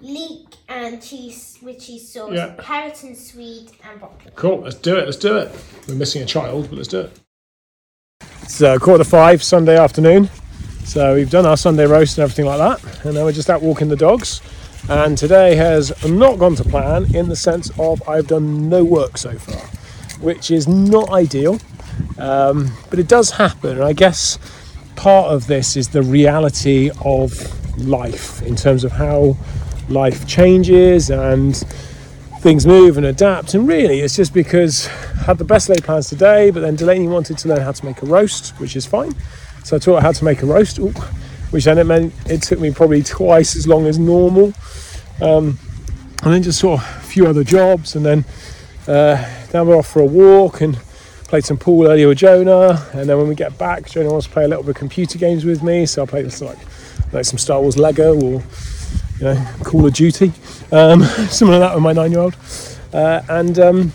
leek 0.01 0.47
and 0.69 1.01
cheese 1.03 1.59
with 1.63 1.79
cheese 1.81 2.09
sauce, 2.13 2.33
Yeah. 2.35 2.55
carrot 2.59 3.03
and 3.05 3.17
sweet, 3.17 3.71
and 3.89 4.01
broccoli. 4.01 4.33
Cool, 4.35 4.59
let's 4.63 4.75
do 4.77 4.97
it, 4.97 5.05
let's 5.05 5.17
do 5.17 5.37
it. 5.37 5.51
We're 5.87 5.95
missing 5.95 6.23
a 6.23 6.27
child, 6.27 6.69
but 6.71 6.77
let's 6.77 6.89
do 6.89 7.01
it. 7.03 7.19
It's 8.43 8.61
uh, 8.63 8.79
quarter 8.79 9.05
to 9.05 9.09
five, 9.11 9.43
Sunday 9.43 9.77
afternoon. 9.79 10.29
So 10.87 11.17
we've 11.17 11.29
done 11.29 11.47
our 11.47 11.57
Sunday 11.57 11.85
roast 11.85 12.17
and 12.17 12.23
everything 12.23 12.47
like 12.47 12.59
that. 12.59 13.05
And 13.05 13.17
now 13.17 13.25
we're 13.25 13.33
just 13.33 13.51
out 13.51 13.61
walking 13.61 13.89
the 13.89 13.97
dogs. 13.97 14.41
And 14.89 15.19
today 15.19 15.57
has 15.57 15.93
not 16.09 16.39
gone 16.39 16.55
to 16.55 16.65
plan 16.65 17.13
in 17.13 17.29
the 17.29 17.35
sense 17.35 17.77
of 17.77 18.09
I've 18.09 18.29
done 18.29 18.69
no 18.69 18.85
work 18.85 19.19
so 19.19 19.37
far, 19.37 19.61
which 20.21 20.53
is 20.53 20.69
not 20.69 21.11
ideal. 21.11 21.59
Um, 22.19 22.71
but 22.89 23.01
it 23.01 23.09
does 23.09 23.33
happen. 23.33 23.73
And 23.73 23.83
I 23.83 23.95
guess 23.95 24.39
part 24.95 25.33
of 25.33 25.49
this 25.49 25.77
is 25.77 25.89
the 25.89 26.03
reality 26.03 26.93
of 27.05 27.35
life 27.85 28.41
in 28.43 28.55
terms 28.55 28.85
of 28.85 28.93
how 28.93 29.37
life 29.89 30.25
changes 30.29 31.11
and 31.11 31.57
things 32.39 32.65
move 32.65 32.97
and 32.97 33.07
adapt. 33.07 33.55
And 33.55 33.67
really, 33.67 34.01
it's 34.01 34.15
just 34.15 34.33
because 34.33 34.87
I 34.87 35.25
had 35.25 35.39
the 35.39 35.45
best 35.45 35.69
laid 35.69 35.83
plans 35.83 36.09
today, 36.09 36.53
but 36.53 36.61
then 36.61 36.77
Delaney 36.77 37.09
wanted 37.09 37.39
to 37.39 37.49
learn 37.49 37.61
how 37.61 37.73
to 37.73 37.85
make 37.85 38.03
a 38.03 38.07
roast, 38.07 38.51
which 38.61 38.77
is 38.77 38.87
fine. 38.87 39.17
So 39.67 39.75
I 39.75 39.81
taught 39.81 39.97
her 39.97 40.01
how 40.03 40.13
to 40.13 40.25
make 40.25 40.43
a 40.43 40.47
roast, 40.47 40.79
ooh, 40.79 40.93
which 41.51 41.65
then 41.65 41.77
it 41.77 41.87
meant 41.87 42.15
it 42.31 42.41
took 42.41 42.61
me 42.61 42.71
probably 42.71 43.03
twice 43.03 43.57
as 43.57 43.67
long 43.67 43.87
as 43.87 43.99
normal. 43.99 44.53
Um, 45.21 45.59
and 46.23 46.33
then 46.33 46.45
just 46.45 46.61
sort 46.61 46.81
of 46.81 46.87
a 46.87 47.01
few 47.01 47.27
other 47.27 47.43
jobs, 47.43 47.97
and 47.97 48.07
then 48.07 48.25
uh, 48.87 49.17
then 49.51 49.67
we're 49.67 49.77
off 49.77 49.89
for 49.89 50.03
a 50.03 50.07
walk 50.07 50.61
and 50.61 50.77
played 51.25 51.45
some 51.45 51.57
pool 51.57 51.89
earlier 51.89 52.07
with 52.07 52.19
Jonah. 52.19 52.87
And 52.93 53.09
then 53.09 53.19
when 53.19 53.27
we 53.27 53.35
get 53.35 53.59
back, 53.59 53.91
Jonah 53.91 54.09
wants 54.09 54.29
to 54.29 54.33
play 54.33 54.45
a 54.45 54.49
little 54.49 54.63
bit 54.63 54.71
of 54.71 54.77
computer 54.77 55.19
games 55.19 55.45
with 55.45 55.65
me, 55.65 55.85
so 55.85 56.05
I 56.05 56.07
play 56.07 56.23
like 56.23 56.59
like 57.13 57.25
some 57.25 57.39
Star 57.39 57.61
Wars 57.61 57.77
Lego 57.77 58.15
or 58.15 58.45
you 59.19 59.25
know 59.25 59.49
Call 59.65 59.85
of 59.85 59.95
Duty, 59.95 60.33
um, 60.71 61.03
something 61.29 61.59
like 61.59 61.69
that 61.69 61.75
with 61.75 61.83
my 61.83 61.93
nine-year-old. 61.93 62.37
Uh, 62.93 63.21
and 63.29 63.59
um, 63.59 63.93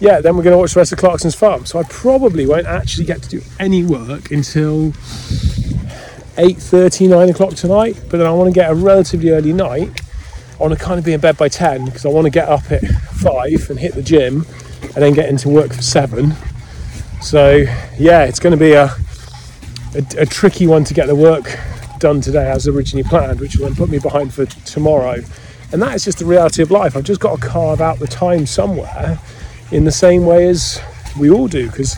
yeah, 0.00 0.20
then 0.20 0.36
we're 0.36 0.42
going 0.42 0.52
to 0.52 0.58
watch 0.58 0.74
the 0.74 0.80
rest 0.80 0.92
of 0.92 0.98
Clarkson's 0.98 1.34
Farm. 1.34 1.64
So 1.64 1.78
I 1.78 1.82
probably 1.84 2.46
won't 2.46 2.66
actually 2.66 3.06
get 3.06 3.22
to 3.22 3.28
do 3.28 3.42
any 3.58 3.82
work 3.82 4.30
until 4.30 4.92
8.30, 6.36 7.08
9 7.08 7.28
o'clock 7.30 7.54
tonight. 7.54 7.96
But 8.10 8.18
then 8.18 8.26
I 8.26 8.30
want 8.30 8.48
to 8.48 8.54
get 8.54 8.70
a 8.70 8.74
relatively 8.74 9.30
early 9.30 9.52
night. 9.52 10.02
I 10.58 10.62
want 10.62 10.78
to 10.78 10.82
kind 10.82 10.98
of 10.98 11.04
be 11.04 11.12
in 11.12 11.20
bed 11.20 11.38
by 11.38 11.48
10 11.48 11.86
because 11.86 12.04
I 12.04 12.08
want 12.08 12.26
to 12.26 12.30
get 12.30 12.48
up 12.48 12.70
at 12.70 12.84
5 12.84 13.70
and 13.70 13.78
hit 13.78 13.94
the 13.94 14.02
gym 14.02 14.46
and 14.82 14.96
then 14.96 15.14
get 15.14 15.28
into 15.28 15.48
work 15.48 15.72
for 15.72 15.82
7. 15.82 16.34
So 17.22 17.64
yeah, 17.98 18.24
it's 18.24 18.38
going 18.38 18.52
to 18.52 18.62
be 18.62 18.72
a, 18.72 18.84
a, 19.94 20.22
a 20.22 20.26
tricky 20.26 20.66
one 20.66 20.84
to 20.84 20.94
get 20.94 21.06
the 21.06 21.16
work 21.16 21.58
done 21.98 22.20
today 22.20 22.50
as 22.50 22.68
originally 22.68 23.08
planned, 23.08 23.40
which 23.40 23.56
will 23.56 23.66
then 23.66 23.74
put 23.74 23.88
me 23.88 23.98
behind 23.98 24.34
for 24.34 24.44
tomorrow. 24.44 25.22
And 25.72 25.82
that 25.82 25.94
is 25.94 26.04
just 26.04 26.18
the 26.18 26.26
reality 26.26 26.62
of 26.62 26.70
life. 26.70 26.96
I've 26.96 27.04
just 27.04 27.20
got 27.20 27.40
to 27.40 27.46
carve 27.46 27.80
out 27.80 27.98
the 27.98 28.06
time 28.06 28.44
somewhere 28.46 29.18
in 29.70 29.84
the 29.84 29.92
same 29.92 30.24
way 30.24 30.48
as 30.48 30.80
we 31.18 31.30
all 31.30 31.48
do. 31.48 31.66
Because 31.66 31.96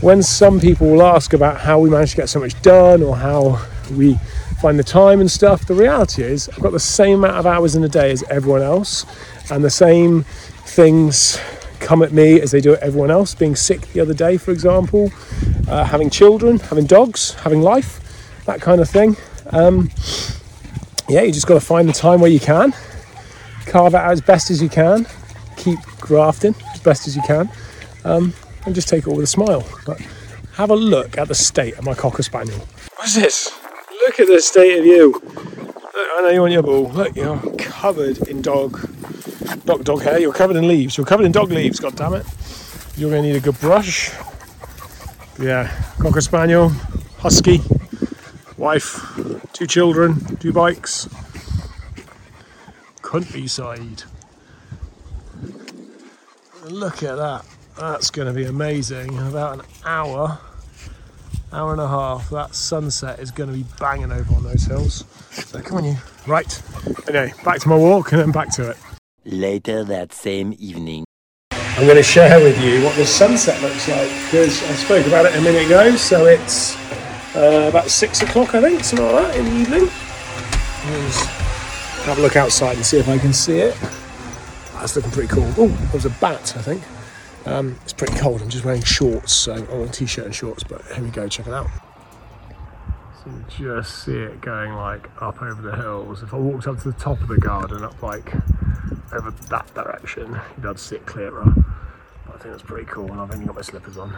when 0.00 0.22
some 0.22 0.60
people 0.60 0.90
will 0.90 1.02
ask 1.02 1.32
about 1.32 1.60
how 1.60 1.78
we 1.78 1.90
manage 1.90 2.12
to 2.12 2.16
get 2.16 2.28
so 2.28 2.40
much 2.40 2.60
done 2.62 3.02
or 3.02 3.16
how 3.16 3.64
we 3.92 4.18
find 4.60 4.78
the 4.78 4.84
time 4.84 5.20
and 5.20 5.30
stuff, 5.30 5.66
the 5.66 5.74
reality 5.74 6.22
is 6.22 6.48
I've 6.48 6.60
got 6.60 6.72
the 6.72 6.80
same 6.80 7.18
amount 7.18 7.36
of 7.36 7.46
hours 7.46 7.76
in 7.76 7.84
a 7.84 7.88
day 7.88 8.10
as 8.10 8.22
everyone 8.24 8.62
else, 8.62 9.06
and 9.50 9.64
the 9.64 9.70
same 9.70 10.24
things 10.66 11.38
come 11.80 12.02
at 12.02 12.12
me 12.12 12.40
as 12.40 12.50
they 12.50 12.60
do 12.60 12.74
at 12.74 12.82
everyone 12.82 13.10
else. 13.10 13.34
Being 13.34 13.56
sick 13.56 13.80
the 13.92 14.00
other 14.00 14.14
day, 14.14 14.36
for 14.36 14.50
example, 14.50 15.10
uh, 15.68 15.84
having 15.84 16.10
children, 16.10 16.58
having 16.58 16.86
dogs, 16.86 17.34
having 17.34 17.62
life, 17.62 18.44
that 18.44 18.60
kind 18.60 18.80
of 18.80 18.88
thing. 18.88 19.16
Um, 19.50 19.90
yeah, 21.08 21.22
you 21.22 21.32
just 21.32 21.46
got 21.46 21.54
to 21.54 21.60
find 21.60 21.88
the 21.88 21.92
time 21.92 22.20
where 22.20 22.30
you 22.30 22.38
can, 22.40 22.72
carve 23.66 23.94
it 23.94 23.98
out 23.98 24.12
as 24.12 24.20
best 24.20 24.50
as 24.50 24.62
you 24.62 24.68
can, 24.68 25.06
keep 25.56 25.78
grafting 25.98 26.54
best 26.82 27.06
as 27.06 27.16
you 27.16 27.22
can, 27.22 27.50
um, 28.04 28.32
and 28.66 28.74
just 28.74 28.88
take 28.88 29.06
it 29.06 29.08
all 29.08 29.16
with 29.16 29.24
a 29.24 29.28
smile. 29.28 29.66
But 29.86 30.00
have 30.54 30.70
a 30.70 30.76
look 30.76 31.16
at 31.16 31.28
the 31.28 31.34
state 31.34 31.78
of 31.78 31.84
my 31.84 31.94
cocker 31.94 32.22
spaniel. 32.22 32.58
What's 32.96 33.14
this? 33.14 33.50
Look 34.06 34.20
at 34.20 34.26
the 34.26 34.40
state 34.40 34.78
of 34.78 34.84
you. 34.84 35.12
Look, 35.12 35.94
I 35.94 36.20
know 36.22 36.28
you 36.30 36.40
want 36.40 36.52
your 36.52 36.62
ball. 36.62 36.88
Look, 36.90 37.16
you're 37.16 37.38
covered 37.58 38.28
in 38.28 38.42
dog, 38.42 38.78
dog, 39.64 39.84
dog 39.84 40.02
hair. 40.02 40.18
You're 40.18 40.32
covered 40.32 40.56
in 40.56 40.68
leaves. 40.68 40.96
You're 40.96 41.06
covered 41.06 41.24
in 41.26 41.32
dog 41.32 41.50
leaves. 41.50 41.80
God 41.80 41.96
damn 41.96 42.14
it! 42.14 42.26
You're 42.96 43.10
going 43.10 43.22
to 43.22 43.28
need 43.28 43.36
a 43.36 43.40
good 43.40 43.58
brush. 43.60 44.10
Yeah, 45.38 45.70
cocker 45.98 46.20
spaniel, 46.20 46.70
husky, 47.18 47.62
wife, 48.58 49.00
two 49.52 49.66
children, 49.66 50.36
two 50.36 50.52
bikes. 50.52 51.08
Countryside. 53.02 54.04
Look 56.70 57.02
at 57.02 57.16
that. 57.16 57.44
That's 57.76 58.10
going 58.10 58.28
to 58.28 58.34
be 58.34 58.44
amazing. 58.44 59.12
In 59.12 59.26
about 59.26 59.58
an 59.58 59.64
hour, 59.84 60.38
hour 61.52 61.72
and 61.72 61.80
a 61.80 61.88
half, 61.88 62.30
that 62.30 62.54
sunset 62.54 63.18
is 63.18 63.32
going 63.32 63.50
to 63.50 63.56
be 63.56 63.64
banging 63.80 64.12
over 64.12 64.34
on 64.36 64.44
those 64.44 64.64
hills. 64.64 65.04
So 65.30 65.60
come 65.60 65.78
on, 65.78 65.84
you. 65.84 65.96
Right. 66.28 66.62
Anyway, 67.08 67.32
back 67.44 67.58
to 67.60 67.68
my 67.68 67.76
walk 67.76 68.12
and 68.12 68.20
then 68.20 68.30
back 68.30 68.52
to 68.54 68.70
it. 68.70 68.76
Later 69.24 69.82
that 69.84 70.12
same 70.12 70.54
evening. 70.58 71.04
I'm 71.50 71.86
going 71.86 71.96
to 71.96 72.04
share 72.04 72.38
with 72.38 72.62
you 72.62 72.84
what 72.84 72.94
the 72.94 73.06
sunset 73.06 73.60
looks 73.62 73.88
like 73.88 74.08
because 74.26 74.62
I 74.62 74.74
spoke 74.74 75.06
about 75.08 75.26
it 75.26 75.34
a 75.34 75.40
minute 75.40 75.66
ago. 75.66 75.96
So 75.96 76.26
it's 76.26 76.76
uh, 77.34 77.66
about 77.68 77.90
six 77.90 78.22
o'clock, 78.22 78.54
I 78.54 78.60
think, 78.60 78.84
something 78.84 79.06
like 79.06 79.32
that 79.32 79.36
in 79.36 79.44
the 79.44 79.56
evening. 79.56 79.90
Let's 80.86 81.24
have 82.04 82.18
a 82.18 82.22
look 82.22 82.36
outside 82.36 82.76
and 82.76 82.86
see 82.86 82.98
if 82.98 83.08
I 83.08 83.18
can 83.18 83.32
see 83.32 83.58
it. 83.58 83.76
That's 84.80 84.96
looking 84.96 85.10
pretty 85.10 85.28
cool. 85.28 85.52
Oh, 85.58 85.68
there's 85.92 86.06
a 86.06 86.10
bat, 86.10 86.54
I 86.56 86.62
think. 86.62 86.82
Um, 87.46 87.78
it's 87.82 87.92
pretty 87.92 88.18
cold. 88.18 88.40
I'm 88.40 88.48
just 88.48 88.64
wearing 88.64 88.82
shorts, 88.82 89.32
so 89.32 89.54
I'm 89.54 89.68
on 89.70 89.88
a 89.88 89.88
t-shirt 89.88 90.24
and 90.24 90.34
shorts. 90.34 90.62
But 90.62 90.82
here 90.86 91.04
we 91.04 91.10
go. 91.10 91.28
Check 91.28 91.46
it 91.46 91.52
out. 91.52 91.68
So 93.22 93.30
you 93.30 93.74
just 93.74 94.04
see 94.04 94.16
it 94.16 94.40
going 94.40 94.72
like 94.72 95.08
up 95.20 95.42
over 95.42 95.60
the 95.60 95.76
hills. 95.76 96.22
If 96.22 96.32
I 96.32 96.38
walked 96.38 96.66
up 96.66 96.78
to 96.80 96.90
the 96.90 96.98
top 96.98 97.20
of 97.20 97.28
the 97.28 97.36
garden, 97.38 97.84
up 97.84 98.02
like 98.02 98.32
over 99.12 99.30
that 99.30 99.74
direction, 99.74 100.32
you'd 100.32 100.62
be 100.62 100.68
able 100.68 100.74
to 100.74 100.78
see 100.78 100.96
it 100.96 101.04
clearer. 101.04 101.44
But 101.44 102.34
I 102.34 102.38
think 102.38 102.54
that's 102.54 102.62
pretty 102.62 102.86
cool, 102.86 103.10
and 103.12 103.20
I've 103.20 103.30
only 103.30 103.44
got 103.44 103.56
my 103.56 103.62
slippers 103.62 103.98
on. 103.98 104.16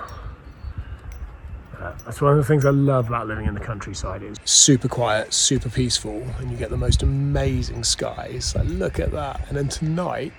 Uh, 1.78 1.92
that's 2.04 2.20
one 2.20 2.30
of 2.30 2.38
the 2.38 2.44
things 2.44 2.64
I 2.64 2.70
love 2.70 3.08
about 3.08 3.26
living 3.26 3.46
in 3.46 3.54
the 3.54 3.60
countryside. 3.60 4.22
It's 4.22 4.38
super 4.48 4.86
quiet, 4.86 5.32
super 5.32 5.68
peaceful, 5.68 6.22
and 6.38 6.50
you 6.50 6.56
get 6.56 6.70
the 6.70 6.76
most 6.76 7.02
amazing 7.02 7.82
skies. 7.82 8.54
Like, 8.54 8.68
look 8.68 9.00
at 9.00 9.10
that. 9.10 9.48
And 9.48 9.56
then 9.56 9.68
tonight, 9.68 10.32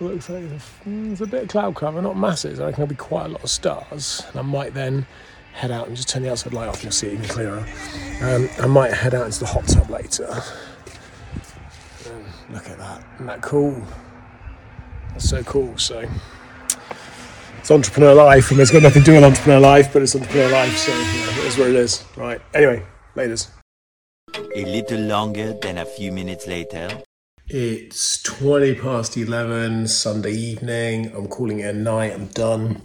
looks 0.00 0.30
like 0.30 0.42
mm, 0.44 1.06
there's 1.06 1.20
a 1.20 1.26
bit 1.26 1.42
of 1.44 1.48
cloud 1.48 1.76
cover, 1.76 2.00
not 2.00 2.16
masses. 2.16 2.60
I 2.60 2.66
reckon 2.66 2.78
there'll 2.78 2.88
be 2.88 2.94
quite 2.94 3.26
a 3.26 3.28
lot 3.28 3.44
of 3.44 3.50
stars. 3.50 4.22
And 4.28 4.38
I 4.38 4.42
might 4.42 4.74
then 4.74 5.06
head 5.52 5.70
out 5.70 5.88
and 5.88 5.96
just 5.96 6.08
turn 6.08 6.22
the 6.22 6.30
outside 6.30 6.52
light 6.52 6.68
off. 6.68 6.82
You'll 6.82 6.92
see 6.92 7.08
it 7.08 7.14
even 7.14 7.28
clearer. 7.28 7.66
Um, 8.22 8.48
I 8.58 8.66
might 8.66 8.92
head 8.92 9.14
out 9.14 9.26
into 9.26 9.40
the 9.40 9.46
hot 9.46 9.66
tub 9.66 9.90
later. 9.90 10.30
Um, 12.08 12.24
look 12.50 12.68
at 12.68 12.78
that. 12.78 13.04
Isn't 13.14 13.26
that 13.26 13.42
cool? 13.42 13.82
That's 15.10 15.28
so 15.28 15.42
cool. 15.42 15.76
So 15.76 16.08
it's 17.58 17.70
entrepreneur 17.70 18.14
life, 18.14 18.50
and 18.50 18.60
it's 18.60 18.70
got 18.70 18.82
nothing 18.82 19.02
to 19.02 19.06
do 19.06 19.14
with 19.14 19.24
entrepreneur 19.24 19.60
life, 19.60 19.92
but 19.92 20.02
it's 20.02 20.14
entrepreneur 20.14 20.50
life. 20.50 20.76
So 20.76 20.92
you 20.92 21.42
it 21.42 21.46
is 21.46 21.58
what 21.58 21.68
it 21.68 21.76
is. 21.76 22.04
Right. 22.16 22.40
Anyway, 22.54 22.86
laters. 23.16 23.48
A 24.54 24.64
little 24.64 25.00
longer 25.00 25.52
than 25.60 25.78
a 25.78 25.84
few 25.84 26.12
minutes 26.12 26.46
later. 26.46 27.02
It's 27.52 28.22
20 28.22 28.76
past 28.76 29.16
11, 29.16 29.88
Sunday 29.88 30.30
evening. 30.30 31.12
I'm 31.12 31.26
calling 31.26 31.58
it 31.58 31.74
a 31.74 31.76
night. 31.76 32.12
I'm 32.12 32.28
done. 32.28 32.80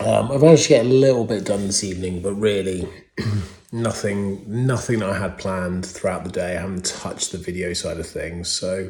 Um, 0.00 0.32
I've 0.32 0.40
managed 0.40 0.62
to 0.62 0.68
get 0.70 0.86
a 0.86 0.88
little 0.88 1.26
bit 1.26 1.44
done 1.44 1.66
this 1.66 1.84
evening, 1.84 2.22
but 2.22 2.32
really 2.32 2.88
nothing, 3.72 4.42
nothing 4.46 5.00
that 5.00 5.10
I 5.10 5.18
had 5.18 5.36
planned 5.36 5.84
throughout 5.84 6.24
the 6.24 6.30
day. 6.30 6.56
I 6.56 6.62
haven't 6.62 6.86
touched 6.86 7.32
the 7.32 7.36
video 7.36 7.74
side 7.74 7.98
of 7.98 8.06
things. 8.06 8.48
So, 8.48 8.88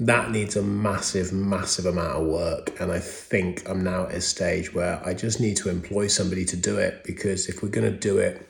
that 0.00 0.30
needs 0.30 0.54
a 0.54 0.62
massive, 0.62 1.32
massive 1.32 1.86
amount 1.86 2.20
of 2.20 2.26
work. 2.26 2.78
And 2.78 2.92
I 2.92 2.98
think 2.98 3.66
I'm 3.66 3.82
now 3.82 4.04
at 4.04 4.16
a 4.16 4.20
stage 4.20 4.74
where 4.74 5.00
I 5.02 5.14
just 5.14 5.40
need 5.40 5.56
to 5.56 5.70
employ 5.70 6.08
somebody 6.08 6.44
to 6.44 6.58
do 6.58 6.76
it 6.76 7.04
because 7.04 7.48
if 7.48 7.62
we're 7.62 7.70
going 7.70 7.90
to 7.90 7.98
do 7.98 8.18
it, 8.18 8.46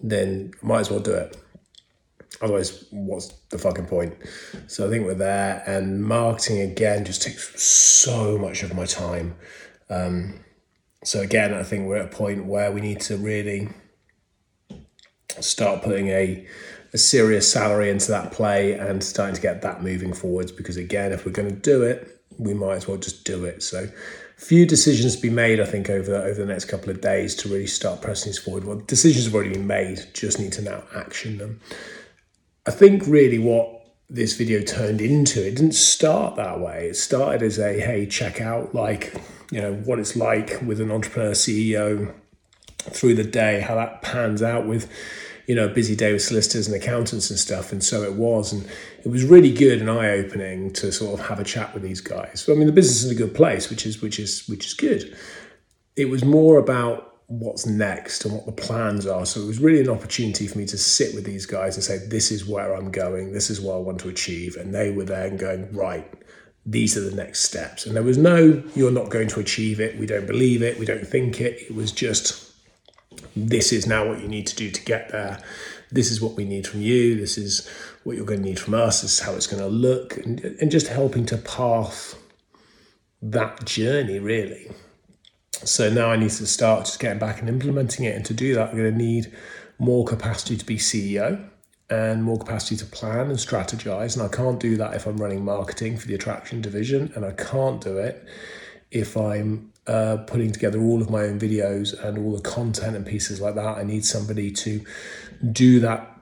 then 0.00 0.52
might 0.60 0.80
as 0.80 0.90
well 0.90 1.00
do 1.00 1.14
it. 1.14 1.34
Otherwise, 2.42 2.84
what's 2.90 3.32
the 3.50 3.58
fucking 3.58 3.86
point? 3.86 4.14
So 4.66 4.86
I 4.86 4.90
think 4.90 5.06
we're 5.06 5.14
there, 5.14 5.62
and 5.66 6.02
marketing 6.02 6.60
again 6.60 7.04
just 7.04 7.22
takes 7.22 7.60
so 7.62 8.38
much 8.38 8.62
of 8.62 8.74
my 8.74 8.84
time. 8.84 9.36
Um, 9.90 10.40
so 11.04 11.20
again, 11.20 11.54
I 11.54 11.62
think 11.62 11.86
we're 11.86 11.98
at 11.98 12.12
a 12.12 12.16
point 12.16 12.46
where 12.46 12.72
we 12.72 12.80
need 12.80 13.00
to 13.02 13.16
really 13.16 13.68
start 15.40 15.82
putting 15.82 16.08
a 16.08 16.46
a 16.92 16.98
serious 16.98 17.50
salary 17.50 17.90
into 17.90 18.10
that 18.10 18.32
play 18.32 18.72
and 18.72 19.04
starting 19.04 19.34
to 19.34 19.42
get 19.42 19.60
that 19.62 19.82
moving 19.82 20.14
forwards. 20.14 20.50
Because 20.50 20.76
again, 20.76 21.12
if 21.12 21.26
we're 21.26 21.32
going 21.32 21.50
to 21.50 21.54
do 21.54 21.82
it, 21.82 22.18
we 22.38 22.54
might 22.54 22.76
as 22.76 22.88
well 22.88 22.96
just 22.96 23.24
do 23.24 23.44
it. 23.44 23.62
So, 23.62 23.88
few 24.36 24.64
decisions 24.64 25.16
to 25.16 25.22
be 25.22 25.30
made, 25.30 25.60
I 25.60 25.64
think, 25.64 25.90
over 25.90 26.14
over 26.14 26.40
the 26.40 26.46
next 26.46 26.66
couple 26.66 26.90
of 26.90 27.00
days 27.00 27.34
to 27.36 27.48
really 27.48 27.66
start 27.66 28.00
pressing 28.00 28.30
this 28.30 28.38
forward. 28.38 28.64
Well, 28.64 28.78
decisions 28.86 29.24
have 29.24 29.34
already 29.34 29.52
been 29.52 29.66
made, 29.66 30.06
just 30.14 30.38
need 30.38 30.52
to 30.52 30.62
now 30.62 30.84
action 30.94 31.38
them. 31.38 31.60
I 32.68 32.70
think 32.70 33.06
really 33.06 33.38
what 33.38 33.86
this 34.10 34.36
video 34.36 34.60
turned 34.60 35.00
into, 35.00 35.46
it 35.46 35.54
didn't 35.54 35.72
start 35.72 36.36
that 36.36 36.60
way. 36.60 36.88
It 36.88 36.96
started 36.96 37.42
as 37.42 37.58
a 37.58 37.80
hey, 37.80 38.04
check 38.04 38.42
out 38.42 38.74
like 38.74 39.14
you 39.50 39.62
know 39.62 39.72
what 39.72 39.98
it's 39.98 40.16
like 40.16 40.60
with 40.60 40.78
an 40.78 40.90
entrepreneur 40.90 41.32
CEO 41.32 42.14
through 42.78 43.14
the 43.14 43.24
day, 43.24 43.60
how 43.60 43.74
that 43.74 44.02
pans 44.02 44.42
out 44.42 44.66
with 44.66 44.86
you 45.46 45.54
know, 45.54 45.64
a 45.64 45.68
busy 45.70 45.96
day 45.96 46.12
with 46.12 46.20
solicitors 46.20 46.66
and 46.66 46.76
accountants 46.76 47.30
and 47.30 47.38
stuff. 47.38 47.72
And 47.72 47.82
so 47.82 48.02
it 48.02 48.12
was. 48.12 48.52
And 48.52 48.68
it 49.02 49.08
was 49.08 49.24
really 49.24 49.50
good 49.50 49.80
and 49.80 49.90
eye 49.90 50.10
opening 50.10 50.74
to 50.74 50.92
sort 50.92 51.18
of 51.18 51.26
have 51.26 51.40
a 51.40 51.44
chat 51.44 51.72
with 51.72 51.82
these 51.82 52.02
guys. 52.02 52.42
So, 52.42 52.52
I 52.52 52.56
mean, 52.56 52.66
the 52.66 52.72
business 52.72 53.02
is 53.02 53.10
in 53.10 53.16
a 53.16 53.18
good 53.18 53.34
place, 53.34 53.70
which 53.70 53.86
is 53.86 54.02
which 54.02 54.18
is 54.18 54.46
which 54.46 54.66
is 54.66 54.74
good. 54.74 55.16
It 55.96 56.10
was 56.10 56.22
more 56.22 56.58
about 56.58 57.08
what's 57.28 57.66
next 57.66 58.24
and 58.24 58.34
what 58.34 58.46
the 58.46 58.52
plans 58.52 59.06
are. 59.06 59.24
So 59.26 59.40
it 59.40 59.46
was 59.46 59.60
really 59.60 59.80
an 59.80 59.90
opportunity 59.90 60.46
for 60.46 60.58
me 60.58 60.66
to 60.66 60.78
sit 60.78 61.14
with 61.14 61.24
these 61.24 61.46
guys 61.46 61.76
and 61.76 61.84
say, 61.84 61.98
this 61.98 62.30
is 62.30 62.46
where 62.46 62.74
I'm 62.74 62.90
going, 62.90 63.32
this 63.32 63.50
is 63.50 63.60
what 63.60 63.74
I 63.74 63.78
want 63.78 64.00
to 64.00 64.08
achieve. 64.08 64.56
And 64.56 64.74
they 64.74 64.90
were 64.90 65.04
there 65.04 65.26
and 65.26 65.38
going, 65.38 65.70
right, 65.72 66.10
these 66.64 66.96
are 66.96 67.02
the 67.02 67.14
next 67.14 67.40
steps. 67.44 67.84
And 67.84 67.94
there 67.94 68.02
was 68.02 68.18
no, 68.18 68.62
you're 68.74 68.90
not 68.90 69.10
going 69.10 69.28
to 69.28 69.40
achieve 69.40 69.78
it, 69.78 69.98
we 69.98 70.06
don't 70.06 70.26
believe 70.26 70.62
it, 70.62 70.78
we 70.78 70.86
don't 70.86 71.06
think 71.06 71.40
it. 71.40 71.60
It 71.60 71.74
was 71.74 71.92
just 71.92 72.48
this 73.36 73.72
is 73.72 73.86
now 73.86 74.08
what 74.08 74.20
you 74.20 74.28
need 74.28 74.46
to 74.46 74.56
do 74.56 74.70
to 74.70 74.84
get 74.84 75.10
there. 75.10 75.38
This 75.90 76.10
is 76.10 76.20
what 76.20 76.34
we 76.34 76.44
need 76.44 76.66
from 76.66 76.82
you. 76.82 77.16
This 77.16 77.38
is 77.38 77.68
what 78.04 78.16
you're 78.16 78.26
going 78.26 78.42
to 78.42 78.48
need 78.48 78.60
from 78.60 78.74
us. 78.74 79.02
This 79.02 79.14
is 79.14 79.20
how 79.20 79.34
it's 79.34 79.46
going 79.46 79.62
to 79.62 79.68
look. 79.68 80.16
And, 80.16 80.40
and 80.40 80.70
just 80.70 80.88
helping 80.88 81.26
to 81.26 81.36
path 81.36 82.14
that 83.22 83.64
journey, 83.64 84.18
really. 84.18 84.70
So 85.64 85.90
now 85.90 86.10
I 86.10 86.16
need 86.16 86.30
to 86.30 86.46
start 86.46 86.86
just 86.86 87.00
getting 87.00 87.18
back 87.18 87.40
and 87.40 87.48
implementing 87.48 88.04
it. 88.04 88.14
And 88.14 88.24
to 88.26 88.34
do 88.34 88.54
that, 88.54 88.70
I'm 88.70 88.76
going 88.76 88.90
to 88.92 88.96
need 88.96 89.32
more 89.78 90.04
capacity 90.04 90.56
to 90.56 90.64
be 90.64 90.76
CEO 90.76 91.48
and 91.90 92.22
more 92.22 92.38
capacity 92.38 92.76
to 92.76 92.86
plan 92.86 93.28
and 93.28 93.38
strategize. 93.38 94.16
And 94.16 94.24
I 94.24 94.28
can't 94.34 94.60
do 94.60 94.76
that 94.76 94.94
if 94.94 95.06
I'm 95.06 95.16
running 95.16 95.44
marketing 95.44 95.96
for 95.96 96.06
the 96.06 96.14
attraction 96.14 96.60
division. 96.60 97.12
And 97.14 97.24
I 97.24 97.32
can't 97.32 97.80
do 97.80 97.98
it 97.98 98.26
if 98.90 99.16
I'm 99.16 99.72
uh, 99.86 100.18
putting 100.26 100.52
together 100.52 100.80
all 100.80 101.02
of 101.02 101.10
my 101.10 101.22
own 101.22 101.40
videos 101.40 101.98
and 102.04 102.18
all 102.18 102.36
the 102.36 102.42
content 102.42 102.94
and 102.94 103.06
pieces 103.06 103.40
like 103.40 103.54
that. 103.54 103.78
I 103.78 103.82
need 103.82 104.04
somebody 104.04 104.50
to 104.52 104.84
do 105.50 105.80
that, 105.80 106.14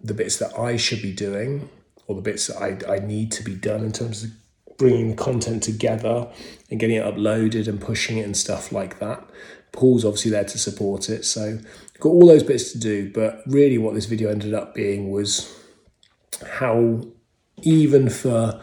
the 0.00 0.14
bits 0.14 0.36
that 0.38 0.58
I 0.58 0.76
should 0.76 1.02
be 1.02 1.12
doing, 1.12 1.68
or 2.06 2.14
the 2.16 2.22
bits 2.22 2.46
that 2.46 2.58
I, 2.58 2.94
I 2.96 2.98
need 2.98 3.32
to 3.32 3.42
be 3.42 3.54
done 3.54 3.82
in 3.82 3.92
terms 3.92 4.22
of 4.22 4.30
bringing 4.76 5.16
content 5.16 5.62
together 5.62 6.28
and 6.70 6.80
getting 6.80 6.96
it 6.96 7.04
uploaded 7.04 7.68
and 7.68 7.80
pushing 7.80 8.18
it 8.18 8.22
and 8.22 8.36
stuff 8.36 8.72
like 8.72 8.98
that. 8.98 9.28
Paul's 9.72 10.04
obviously 10.04 10.30
there 10.30 10.44
to 10.44 10.58
support 10.58 11.08
it. 11.08 11.24
So 11.24 11.58
got 12.04 12.10
all 12.10 12.26
those 12.26 12.42
bits 12.42 12.72
to 12.72 12.78
do. 12.78 13.10
But 13.10 13.42
really, 13.46 13.78
what 13.78 13.94
this 13.94 14.06
video 14.06 14.30
ended 14.30 14.54
up 14.54 14.74
being 14.74 15.10
was 15.10 15.58
how 16.58 17.02
even 17.62 18.08
for 18.10 18.60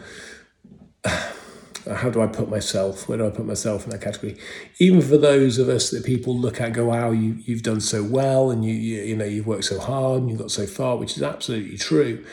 how 1.04 2.10
do 2.10 2.22
I 2.22 2.28
put 2.28 2.48
myself? 2.48 3.08
Where 3.08 3.18
do 3.18 3.26
I 3.26 3.30
put 3.30 3.44
myself 3.44 3.84
in 3.84 3.90
that 3.90 4.00
category? 4.00 4.38
Even 4.78 5.02
for 5.02 5.16
those 5.18 5.58
of 5.58 5.68
us 5.68 5.90
that 5.90 6.04
people 6.04 6.38
look 6.38 6.60
at, 6.60 6.72
go, 6.72 6.86
"Wow, 6.86 7.10
you 7.10 7.38
you've 7.44 7.62
done 7.62 7.80
so 7.80 8.04
well, 8.04 8.50
and 8.50 8.64
you 8.64 8.72
you, 8.72 9.02
you 9.02 9.16
know 9.16 9.24
you've 9.24 9.46
worked 9.46 9.64
so 9.64 9.80
hard, 9.80 10.22
and 10.22 10.30
you've 10.30 10.38
got 10.38 10.50
so 10.50 10.66
far," 10.66 10.96
which 10.96 11.16
is 11.16 11.22
absolutely 11.22 11.76
true. 11.76 12.24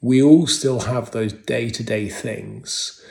We 0.00 0.22
all 0.22 0.46
still 0.46 0.80
have 0.80 1.10
those 1.10 1.32
day 1.32 1.70
to 1.70 1.82
day 1.82 2.08
things 2.08 3.02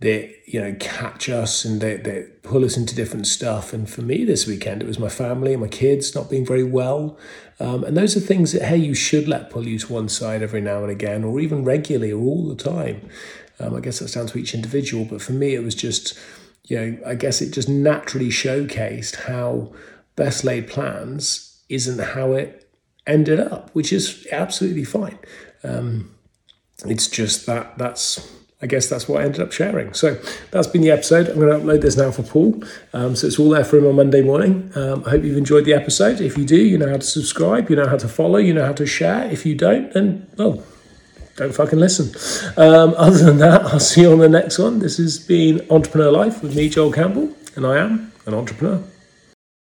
that 0.00 0.34
you 0.46 0.60
know 0.60 0.74
catch 0.80 1.28
us 1.28 1.64
and 1.64 1.80
they, 1.80 1.96
they 1.96 2.26
pull 2.42 2.64
us 2.64 2.76
into 2.76 2.94
different 2.94 3.26
stuff. 3.26 3.72
And 3.72 3.88
for 3.88 4.02
me, 4.02 4.24
this 4.24 4.46
weekend, 4.46 4.82
it 4.82 4.86
was 4.86 4.98
my 4.98 5.08
family 5.08 5.52
and 5.52 5.62
my 5.62 5.68
kids 5.68 6.14
not 6.14 6.28
being 6.28 6.44
very 6.44 6.64
well, 6.64 7.16
um, 7.60 7.84
and 7.84 7.96
those 7.96 8.16
are 8.16 8.20
things 8.20 8.52
that 8.52 8.62
hey, 8.62 8.76
you 8.76 8.94
should 8.94 9.28
let 9.28 9.50
pull 9.50 9.66
you 9.66 9.78
to 9.78 9.92
one 9.92 10.08
side 10.08 10.42
every 10.42 10.60
now 10.60 10.82
and 10.82 10.90
again, 10.90 11.24
or 11.24 11.40
even 11.40 11.64
regularly, 11.64 12.12
or 12.12 12.20
all 12.20 12.48
the 12.48 12.56
time. 12.56 13.08
Um, 13.60 13.76
I 13.76 13.80
guess 13.80 14.00
that's 14.00 14.14
down 14.14 14.26
to 14.26 14.38
each 14.38 14.54
individual, 14.54 15.04
but 15.04 15.22
for 15.22 15.32
me, 15.32 15.54
it 15.54 15.62
was 15.62 15.76
just, 15.76 16.18
you 16.64 16.76
know, 16.78 16.98
I 17.06 17.14
guess 17.14 17.40
it 17.40 17.52
just 17.52 17.68
naturally 17.68 18.28
showcased 18.28 19.26
how 19.26 19.72
best 20.16 20.42
laid 20.42 20.66
plans 20.68 21.62
isn't 21.68 22.00
how 22.00 22.32
it 22.32 22.68
ended 23.06 23.38
up, 23.38 23.70
which 23.72 23.92
is 23.92 24.26
absolutely 24.32 24.84
fine. 24.84 25.18
Um, 25.62 26.10
it's 26.86 27.08
just 27.08 27.46
that 27.46 27.78
that's 27.78 28.30
I 28.62 28.66
guess 28.66 28.88
that's 28.88 29.08
what 29.08 29.20
I 29.20 29.24
ended 29.24 29.40
up 29.40 29.50
sharing. 29.50 29.92
So 29.92 30.14
that's 30.52 30.68
been 30.68 30.82
the 30.82 30.92
episode. 30.92 31.28
I'm 31.28 31.40
going 31.40 31.48
to 31.48 31.66
upload 31.66 31.82
this 31.82 31.96
now 31.96 32.12
for 32.12 32.22
Paul. 32.22 32.62
Um, 32.92 33.16
so 33.16 33.26
it's 33.26 33.38
all 33.38 33.50
there 33.50 33.64
for 33.64 33.76
him 33.76 33.86
on 33.86 33.96
Monday 33.96 34.22
morning. 34.22 34.70
Um, 34.76 35.02
I 35.04 35.10
hope 35.10 35.24
you've 35.24 35.36
enjoyed 35.36 35.64
the 35.64 35.74
episode. 35.74 36.20
If 36.20 36.38
you 36.38 36.44
do, 36.44 36.56
you 36.56 36.78
know 36.78 36.88
how 36.88 36.96
to 36.96 37.02
subscribe, 37.02 37.70
you 37.70 37.76
know 37.76 37.88
how 37.88 37.96
to 37.96 38.06
follow, 38.06 38.38
you 38.38 38.54
know 38.54 38.64
how 38.64 38.72
to 38.74 38.86
share. 38.86 39.28
If 39.32 39.44
you 39.44 39.56
don't, 39.56 39.92
then, 39.92 40.28
well, 40.38 40.62
don't 41.34 41.52
fucking 41.52 41.80
listen. 41.80 42.14
Um, 42.56 42.94
other 42.98 43.18
than 43.24 43.38
that, 43.38 43.62
I'll 43.62 43.80
see 43.80 44.02
you 44.02 44.12
on 44.12 44.18
the 44.18 44.28
next 44.28 44.60
one. 44.60 44.78
This 44.78 44.98
has 44.98 45.18
been 45.18 45.66
Entrepreneur 45.68 46.12
Life 46.12 46.40
with 46.40 46.54
me, 46.54 46.68
Joel 46.68 46.92
Campbell, 46.92 47.34
and 47.56 47.66
I 47.66 47.78
am 47.78 48.12
an 48.26 48.34
entrepreneur. 48.34 48.80